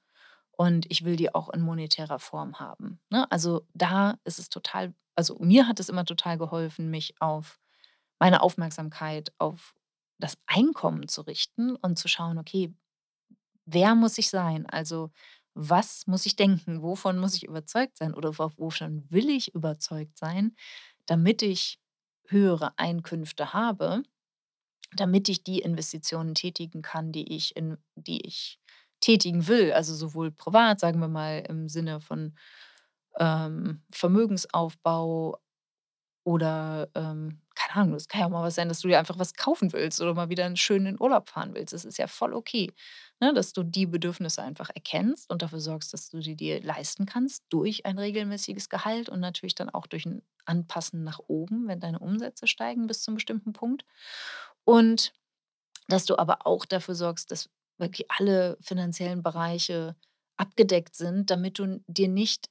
und 0.52 0.86
ich 0.92 1.06
will 1.06 1.16
die 1.16 1.34
auch 1.34 1.50
in 1.50 1.62
monetärer 1.62 2.20
Form 2.20 2.60
haben, 2.60 3.00
ne? 3.10 3.30
Also, 3.32 3.66
da 3.74 4.16
ist 4.26 4.40
es 4.40 4.50
total 4.50 4.94
also, 5.16 5.38
mir 5.40 5.68
hat 5.68 5.80
es 5.82 5.90
immer 5.90 6.06
total 6.06 6.38
geholfen, 6.38 6.90
mich 6.90 7.14
auf 7.22 7.60
meine 8.20 8.42
Aufmerksamkeit 8.42 9.34
auf 9.40 9.76
das 10.20 10.38
Einkommen 10.48 11.08
zu 11.10 11.22
richten 11.24 11.76
und 11.78 12.00
zu 12.00 12.08
schauen: 12.10 12.38
„Okay, 12.40 12.74
wer 13.66 13.96
muss 13.96 14.18
ich 14.18 14.30
sein? 14.30 14.66
Also, 14.68 15.12
was 15.56 16.08
muss 16.08 16.26
ich 16.26 16.36
denken? 16.36 16.82
Wovon 16.82 17.20
muss 17.20 17.36
ich 17.36 17.44
überzeugt 17.46 17.98
sein 17.98 18.14
oder 18.14 18.38
wo 18.40 18.52
wovon 18.58 19.06
will 19.10 19.30
ich 19.30 19.54
überzeugt 19.56 20.18
sein, 20.18 20.56
damit 21.10 21.42
ich 21.42 21.80
höhere 22.28 22.74
Einkünfte 22.78 23.54
habe, 23.54 24.04
damit 24.96 25.30
ich 25.30 25.44
die 25.44 25.60
Investitionen 25.62 26.36
tätigen 26.36 26.82
kann, 26.82 27.12
die 27.12 27.36
ich 27.36 27.56
in 27.58 27.78
die 27.96 28.26
ich 28.28 28.60
tätigen 29.02 29.48
will?“ 29.48 29.74
Also, 29.74 29.96
sowohl 29.96 30.32
privat, 30.32 30.80
sagen 30.80 31.00
wir 31.02 31.08
mal, 31.10 31.44
im 31.50 31.70
Sinne 31.70 32.02
von, 32.02 32.36
ähm, 33.20 33.84
Vermögensaufbau 33.92 35.40
oder, 36.26 36.90
ähm, 36.96 37.42
keine 37.70 37.84
Ahnung, 37.86 37.96
es 37.98 38.08
kann 38.08 38.22
ja 38.22 38.28
auch 38.28 38.32
mal 38.32 38.44
was 38.44 38.56
sein, 38.56 38.70
dass 38.70 38.82
du 38.82 38.88
dir 38.90 39.00
einfach 39.00 39.20
was 39.20 39.34
kaufen 39.36 39.74
willst 39.74 40.02
oder 40.02 40.14
mal 40.16 40.30
wieder 40.30 40.46
'n 40.46 40.58
schön 40.58 40.86
in 40.88 41.00
Urlaub 41.02 41.30
fahren 41.30 41.54
willst. 41.56 41.74
Das 41.74 41.86
ist 41.86 41.98
ja 42.00 42.08
voll 42.08 42.34
okay, 42.34 42.72
ne, 43.22 43.34
dass 43.34 43.54
du 43.54 43.64
die 43.64 43.86
Bedürfnisse 43.86 44.42
einfach 44.44 44.70
erkennst 44.74 45.30
und 45.30 45.42
dafür 45.44 45.60
sorgst, 45.62 45.94
dass 45.94 46.10
du 46.10 46.22
sie 46.22 46.36
dir 46.36 46.62
leisten 46.64 47.06
kannst 47.06 47.44
durch 47.50 47.86
ein 47.86 48.00
regelmäßiges 48.00 48.70
Gehalt 48.70 49.10
und 49.10 49.20
natürlich 49.22 49.56
dann 49.56 49.70
auch 49.70 49.88
durch 49.88 50.06
'n 50.08 50.24
Anpassen 50.46 51.04
nach 51.04 51.20
oben, 51.28 51.68
wenn 51.68 51.80
deine 51.80 52.00
Umsätze 52.00 52.48
steigen 52.48 52.88
bis 52.88 53.04
zum 53.04 53.16
bestimmten 53.16 53.54
Punkt. 53.54 53.86
Und 54.66 55.14
dass 55.90 56.06
du 56.06 56.18
aber 56.20 56.48
auch 56.48 56.66
dafür 56.66 56.96
sorgst, 56.96 57.32
dass 57.32 57.50
wirklich 57.80 58.10
alle 58.12 58.58
finanziellen 58.62 59.24
Bereiche 59.24 59.96
abgedeckt 60.38 60.96
sind, 60.96 61.32
damit 61.32 61.60
du 61.60 61.82
dir 61.88 62.08
nicht 62.10 62.50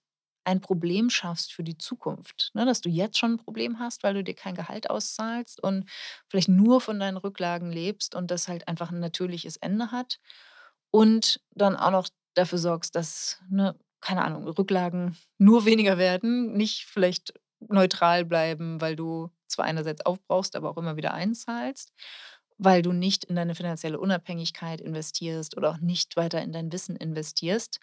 ein 0.48 0.62
Problem 0.62 1.10
schaffst 1.10 1.52
für 1.54 1.64
die 1.64 1.78
Zukunft, 1.78 2.50
ne? 2.54 2.66
Dass 2.66 2.82
du 2.82 2.90
jetzt 2.90 3.18
schon 3.18 3.34
'n 3.34 3.38
Problem 3.38 3.78
hast, 3.80 4.02
weil 4.04 4.14
du 4.14 4.24
dir 4.24 4.34
kein 4.34 4.56
Gehalt 4.56 4.90
auszahlst 4.90 5.62
und 5.62 5.86
vielleicht 6.28 6.48
nur 6.50 6.80
von 6.82 7.00
deinen 7.00 7.18
Rücklagen 7.18 7.72
lebst 7.72 8.16
und 8.16 8.30
das 8.32 8.48
halt 8.48 8.68
einfach 8.68 8.92
'n 8.92 9.00
natürliches 9.00 9.56
Ende 9.58 9.92
hat 9.92 10.20
und 10.92 11.40
dann 11.54 11.76
auch 11.76 11.92
noch 11.92 12.08
dafür 12.34 12.58
sorgst, 12.58 12.94
dass, 12.96 13.40
ne, 13.50 13.76
keine 14.02 14.24
Ahnung, 14.24 14.48
Rücklagen 14.48 15.16
nur 15.38 15.64
weniger 15.66 15.98
werden, 15.98 16.52
nicht 16.54 16.86
vielleicht 16.86 17.34
neutral 17.60 18.24
bleiben, 18.24 18.80
weil 18.80 18.96
du 18.96 19.30
zwar 19.48 19.66
einerseits 19.66 20.06
aufbrauchst, 20.06 20.56
aber 20.56 20.70
auch 20.70 20.78
immer 20.78 20.96
wieder 20.96 21.14
einzahlst, 21.14 21.92
weil 22.58 22.82
du 22.82 22.92
nicht 22.92 23.24
in 23.26 23.36
deine 23.36 23.54
finanzielle 23.56 24.00
Unabhängigkeit 24.00 24.80
investierst 24.80 25.56
oder 25.56 25.70
auch 25.72 25.78
nicht 25.80 26.16
weiter 26.16 26.42
in 26.42 26.52
dein 26.52 26.72
Wissen 26.72 26.96
investierst. 26.96 27.80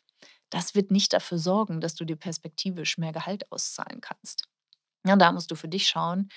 Das 0.49 0.75
wird 0.75 0.91
nicht 0.91 1.13
dafür 1.13 1.38
sorgen, 1.38 1.81
dass 1.81 1.95
du 1.95 2.05
dir 2.05 2.15
perspektivisch 2.17 2.97
mehr 2.97 3.12
Gehalt 3.12 3.51
auszahlen 3.51 4.01
kannst. 4.01 4.47
Ja, 5.05 5.15
da 5.17 5.31
musst 5.34 5.51
du 5.51 5.55
für 5.55 5.69
dich 5.69 5.88
schauen, 5.89 6.29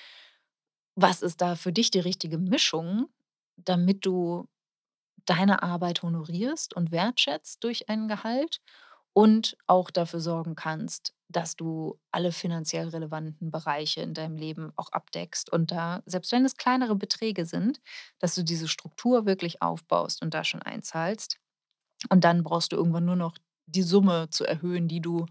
was 0.95 1.21
ist 1.21 1.41
da 1.41 1.55
für 1.55 1.71
dich 1.71 1.91
die 1.91 1.99
richtige 1.99 2.37
Mischung, 2.37 3.07
damit 3.57 4.05
du 4.05 4.47
deine 5.25 5.63
Arbeit 5.63 6.03
honorierst 6.03 6.75
und 6.75 6.91
wertschätzt 6.91 7.63
durch 7.63 7.89
ein 7.89 8.07
Gehalt 8.07 8.61
und 9.13 9.57
auch 9.67 9.91
dafür 9.91 10.21
sorgen 10.21 10.55
kannst, 10.55 11.13
dass 11.29 11.55
du 11.55 11.99
alle 12.11 12.31
finanziell 12.31 12.89
relevanten 12.89 13.51
Bereiche 13.51 14.01
in 14.01 14.13
deinem 14.15 14.37
Leben 14.37 14.73
auch 14.77 14.91
abdeckst 14.91 15.51
und 15.51 15.71
da, 15.71 16.01
selbst 16.05 16.31
wenn 16.33 16.45
es 16.45 16.57
kleinere 16.57 16.95
Beträge 16.95 17.45
sind, 17.45 17.81
dass 18.19 18.35
du 18.35 18.43
diese 18.43 18.67
Struktur 18.69 19.25
wirklich 19.25 19.61
aufbaust 19.61 20.21
und 20.23 20.33
da 20.33 20.43
schon 20.43 20.63
einzahlst. 20.63 21.39
Und 22.09 22.23
dann 22.23 22.43
brauchst 22.43 22.71
du 22.71 22.75
irgendwann 22.77 23.05
nur 23.05 23.15
noch 23.15 23.37
die 23.71 23.83
Summe 23.83 24.29
zu 24.29 24.45
erhöhen, 24.45 24.87
die 24.87 25.01
du 25.01 25.25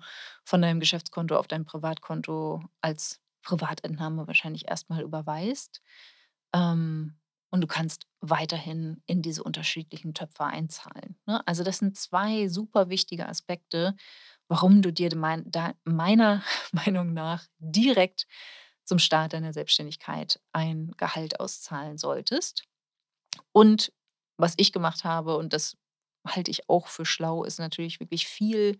von 0.45 0.63
deinem 0.63 0.81
Geschäftskonto 0.81 1.37
auf 1.37 1.49
dein 1.49 1.65
Privatkonto 1.65 2.63
als 2.81 3.21
Privatentnahme 3.43 4.27
wahrscheinlich 4.27 4.69
erst 4.69 4.91
mal 4.91 5.03
überweist. 5.03 5.81
Ähm, 6.55 7.17
und 7.51 7.63
du 7.63 7.67
kannst 7.67 8.07
weiterhin 8.21 9.03
in 9.07 9.23
diese 9.23 9.43
unterschiedlichen 9.43 10.13
Töpfe 10.15 10.45
einzahlen, 10.45 11.17
ne? 11.27 11.41
Also, 11.47 11.65
das 11.65 11.79
sind 11.79 11.97
2 11.97 12.49
super 12.49 12.91
wichtige 12.91 13.27
Aspekte, 13.29 13.95
warum 14.49 14.83
du 14.83 14.93
dir 14.93 15.15
mein 15.17 15.51
da 15.51 15.73
meiner 15.85 16.43
Meinung 16.73 17.15
nach 17.15 17.47
direkt 17.59 18.27
zum 18.85 18.99
Start 18.99 19.33
deiner 19.35 19.53
Selbstständigkeit 19.53 20.41
ein 20.53 20.93
Gehalt 20.97 21.41
auszahlen 21.41 21.99
solltest. 21.99 22.65
Und 23.53 23.93
was 24.39 24.55
ich 24.57 24.73
gemacht 24.73 25.05
habe, 25.05 25.37
und 25.37 25.53
das 25.53 25.77
halte 26.29 26.51
ich 26.51 26.69
auch 26.69 26.89
für 26.89 27.07
schlau, 27.07 27.45
ist 27.45 27.59
natürlich 27.59 28.01
wirklich 28.01 28.27
viel 28.29 28.79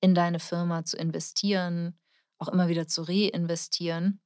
in 0.00 0.14
deine 0.14 0.40
Firma 0.40 0.84
zu 0.84 0.96
investieren, 0.98 1.98
auch 2.38 2.48
immer 2.48 2.68
wieder 2.68 2.88
zu 2.88 3.02
reinvestieren. 3.02 4.20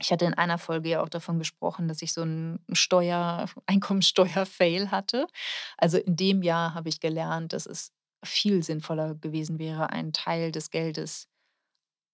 Ich 0.00 0.12
hatte 0.12 0.24
in 0.26 0.34
einer 0.34 0.58
Folge 0.58 0.90
ja 0.90 1.02
auch 1.02 1.08
davon 1.10 1.38
gesprochen, 1.38 1.88
dass 1.88 2.02
ich 2.02 2.12
so 2.14 2.22
'n 2.22 2.60
Steuer 2.72 3.46
Einkommensteuer-Fail 3.66 4.90
hatte. 4.92 5.26
Also, 5.78 5.98
in 5.98 6.16
dem 6.16 6.42
Jahr 6.42 6.74
habe 6.74 6.88
ich 6.90 7.00
gelernt, 7.00 7.52
dass 7.54 7.66
es 7.66 7.92
viel 8.24 8.62
sinnvoller 8.64 9.14
gewesen 9.16 9.58
wäre, 9.60 9.90
einen 9.90 10.12
Teil 10.12 10.52
des 10.52 10.70
Geldes 10.70 11.28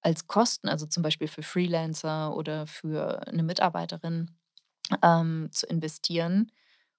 als 0.02 0.26
Kosten, 0.28 0.68
also, 0.68 0.86
zum 0.86 1.02
Beispiel 1.02 1.28
für 1.28 1.42
Freelancer 1.42 2.34
oder 2.36 2.66
für 2.66 3.20
'ne 3.32 3.42
Mitarbeiterin, 3.44 4.30
ähm, 5.04 5.48
zu 5.52 5.66
investieren, 5.68 6.52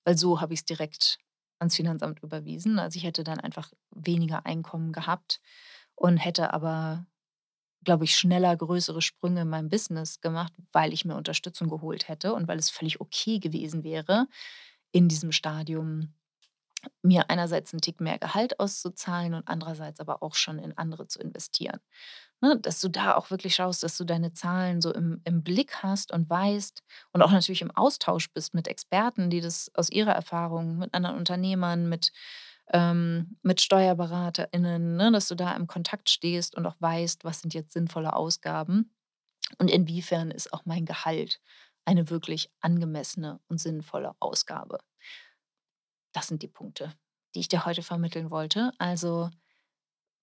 weil 0.06 0.18
so 0.18 0.42
habe 0.42 0.54
ich's 0.56 0.66
direkt 0.66 1.18
ans 1.60 1.76
Finanzamt 1.76 2.22
überwiesen. 2.24 2.80
Also, 2.80 2.98
ich 2.98 3.04
hätte 3.06 3.24
dann 3.24 3.40
einfach 3.40 3.72
weniger 3.92 4.46
Einkommen 4.46 4.92
gehabt 4.94 5.42
und 5.96 6.18
hätte 6.18 6.54
aber, 6.54 7.06
glaube 7.84 8.06
ich, 8.06 8.16
schneller 8.18 8.56
größere 8.58 9.02
Sprünge 9.02 9.42
in 9.42 9.50
meinem 9.50 9.70
Business 9.70 10.22
gemacht, 10.22 10.54
weil 10.74 10.94
ich 10.94 11.06
mir 11.06 11.16
Unterstützung 11.18 11.70
geholt 11.70 12.08
hätte 12.10 12.34
und 12.34 12.48
weil 12.48 12.60
es 12.60 12.70
völlig 12.70 13.02
okay 13.02 13.40
gewesen 13.40 13.84
wäre, 13.84 14.28
in 14.92 15.08
diesem 15.10 15.32
Stadium 15.32 16.14
mir 17.04 17.30
einerseits 17.30 17.74
'n 17.74 17.82
Tick 17.82 18.02
mehr 18.02 18.20
Gehalt 18.20 18.60
auszuzahlen 18.60 19.34
und 19.34 19.48
andererseits 19.48 20.00
aber 20.00 20.24
auch 20.24 20.36
schon 20.36 20.60
in 20.60 20.78
andere 20.78 21.08
zu 21.08 21.20
investieren, 21.20 21.80
ne? 22.42 22.58
Dass 22.60 22.82
du 22.82 22.90
da 22.90 23.16
auch 23.16 23.32
wirklich 23.32 23.56
schaust, 23.56 23.84
dass 23.84 23.98
du 23.98 24.06
deine 24.06 24.34
Zahlen 24.34 24.82
so 24.82 24.94
im 24.94 25.22
im 25.26 25.44
Blick 25.44 25.78
hast 25.84 26.12
und 26.14 26.30
weißt 26.30 26.84
und 27.14 27.22
auch 27.22 27.32
natürlich 27.32 27.62
im 27.62 27.72
Austausch 27.72 28.32
bist 28.34 28.54
mit 28.54 28.68
Experten, 28.68 29.30
die 29.30 29.42
das 29.42 29.72
aus 29.76 29.90
ihrer 29.90 30.14
Erfahrung 30.14 30.78
mit 30.78 30.94
anderen 30.94 31.18
Unternehmern, 31.18 31.90
mit 31.90 32.12
ähm, 32.74 33.38
mit 33.44 33.62
SteuerberaterInnen, 33.62 34.96
ne, 34.98 35.12
dass 35.12 35.28
du 35.28 35.36
da 35.36 35.56
im 35.56 35.68
Kontakt 35.68 36.10
stehst 36.10 36.56
und 36.56 36.66
auch 36.68 36.76
weißt, 36.80 37.24
was 37.26 37.42
sind 37.42 37.54
jetzt 37.56 37.74
sinnvolle 37.74 38.14
Ausgaben 38.16 38.92
und 39.60 39.70
inwiefern 39.72 40.32
ist 40.32 40.54
auch 40.54 40.66
mein 40.66 40.86
Gehalt 40.86 41.42
eine 41.86 42.10
wirklich 42.12 42.52
angemessene 42.62 43.40
und 43.50 43.60
sinnvolle 43.62 44.14
Ausgabe. 44.20 44.80
Das 46.14 46.28
sind 46.28 46.42
die 46.44 46.48
Punkte, 46.48 46.94
die 47.36 47.40
ich 47.42 47.48
dir 47.48 47.66
heute 47.66 47.84
vermitteln 47.84 48.30
wollte. 48.32 48.72
Also, 48.78 49.30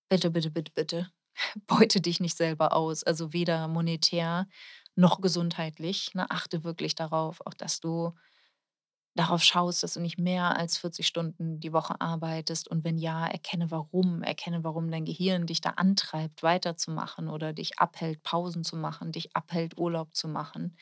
bitte, 0.08 0.30
bitte, 0.30 0.50
bitte, 0.50 0.72
bitte 0.74 1.10
beute 1.66 2.00
dich 2.00 2.20
nicht 2.20 2.36
selber 2.36 2.72
aus, 2.74 3.02
also, 3.04 3.32
weder 3.32 3.68
monetär 3.68 4.48
noch 4.96 5.20
gesundheitlich, 5.20 6.14
ne? 6.14 6.30
Achte 6.30 6.64
wirklich 6.64 6.94
darauf, 6.94 7.40
auch 7.46 7.54
dass 7.54 7.80
du 7.80 8.14
darauf 9.14 9.42
schaust, 9.42 9.82
dass 9.82 9.94
du 9.94 10.00
nicht 10.00 10.18
mehr 10.18 10.56
als 10.58 10.76
40 10.76 11.06
Stunden 11.06 11.58
die 11.60 11.72
Woche 11.72 12.00
arbeitest 12.00 12.68
und 12.68 12.84
wenn 12.84 12.98
ja, 12.98 13.26
erkenne 13.26 13.70
warum. 13.70 14.22
Erkenne, 14.22 14.62
warum 14.62 14.90
dein 14.90 15.06
Gehirn 15.06 15.46
dich 15.46 15.60
da 15.62 15.70
antreibt, 15.70 16.42
weiterzumachen 16.42 17.28
oder 17.28 17.52
dich 17.54 17.78
abhält, 17.78 18.22
Pausen 18.22 18.62
zu 18.64 18.76
machen, 18.76 19.12
dich 19.12 19.34
abhält, 19.34 19.78
Urlaub 19.78 20.14
zu 20.14 20.28
machen. 20.28 20.76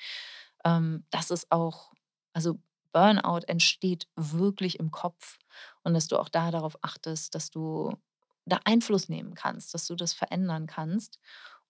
Ähm, 0.64 1.04
das 1.10 1.30
ist 1.30 1.52
auch 1.52 1.92
also, 2.32 2.58
Burnout 2.94 3.42
entsteht 3.48 4.08
wirklich 4.16 4.80
im 4.80 4.92
Kopf 4.92 5.38
und 5.84 5.94
dass 5.94 6.08
du 6.08 6.18
auch 6.18 6.30
da 6.30 6.52
darauf 6.52 6.78
achtest, 6.82 7.36
dass 7.36 7.50
du 7.50 7.94
da 8.46 8.60
Einfluss 8.66 9.10
nehmen 9.10 9.34
kannst, 9.36 9.74
dass 9.74 9.88
du 9.88 9.96
das 9.96 10.14
verändern 10.14 10.68
kannst. 10.68 11.20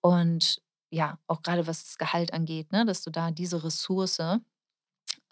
Und 0.02 0.62
ja, 0.90 1.18
auch 1.28 1.42
grade 1.42 1.66
was 1.68 1.84
das 1.84 1.98
Gehalt 1.98 2.32
angeht, 2.34 2.72
ne, 2.72 2.86
dass 2.86 3.02
du 3.04 3.10
da 3.12 3.30
diese 3.32 3.64
Ressource, 3.64 4.20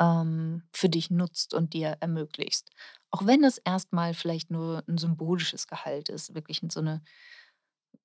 ähm, 0.01 0.65
für 0.75 0.89
dich 0.91 1.11
nutzt 1.11 1.55
und 1.55 1.75
dir 1.75 1.97
ermöglichst. 2.01 2.71
Auch 3.13 3.27
wenn 3.27 3.45
es 3.45 3.59
erst 3.59 3.93
mal 3.95 4.15
vielleicht 4.15 4.51
nur 4.53 4.85
'n 4.89 4.99
symbolisches 4.99 5.67
Gehalt 5.69 6.09
ist, 6.11 6.35
wirklich 6.35 6.63
so 6.71 6.81
'ne 6.83 7.03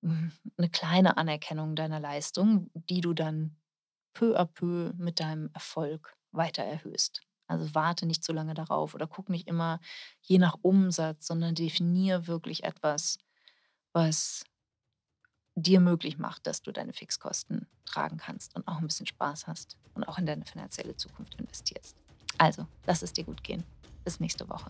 hm, 0.04 0.32
'ne 0.58 0.70
kleine 0.70 1.18
Anerkennung 1.18 1.76
deiner 1.76 2.00
Leistung, 2.00 2.70
die 2.74 3.02
du 3.02 3.14
dann 3.14 3.58
peu 4.14 4.38
à 4.40 4.46
peu 4.46 4.94
mit 4.98 5.20
deinem 5.20 5.50
Erfolg 5.54 6.16
weiter 6.32 6.64
erhöhst. 6.64 7.27
Also, 7.48 7.74
warte 7.76 8.06
nicht 8.06 8.24
zu 8.24 8.34
lange 8.34 8.54
darauf 8.54 8.94
oder 8.94 9.08
gucke 9.08 9.32
nicht 9.32 9.48
immer 9.48 9.80
je 10.22 10.38
nach 10.38 10.58
Umsatz, 10.62 11.28
sondern 11.28 11.56
definiere 11.56 12.28
wirklich 12.28 12.64
etwas, 12.64 13.18
was 13.94 14.44
dir 15.56 15.80
möglich 15.80 16.20
macht, 16.20 16.46
dass 16.46 16.62
du 16.62 16.72
deine 16.72 16.94
Fixkosten 16.94 17.68
tragen 17.86 18.18
kannst 18.18 18.56
und 18.56 18.68
auch 18.68 18.80
'n 18.80 18.88
bisschen 18.88 19.08
Spaß 19.08 19.48
hast 19.48 19.78
und 19.96 20.08
auch 20.08 20.20
in 20.20 20.26
deine 20.28 20.46
finanzielle 20.46 20.96
Zukunft 20.96 21.36
investierst. 21.36 21.96
Also, 22.38 22.68
lass 22.86 23.02
es 23.02 23.14
dir 23.14 23.24
gut 23.24 23.44
gehen. 23.44 23.64
Bis 24.04 24.20
nächste 24.20 24.48
Woche. 24.48 24.70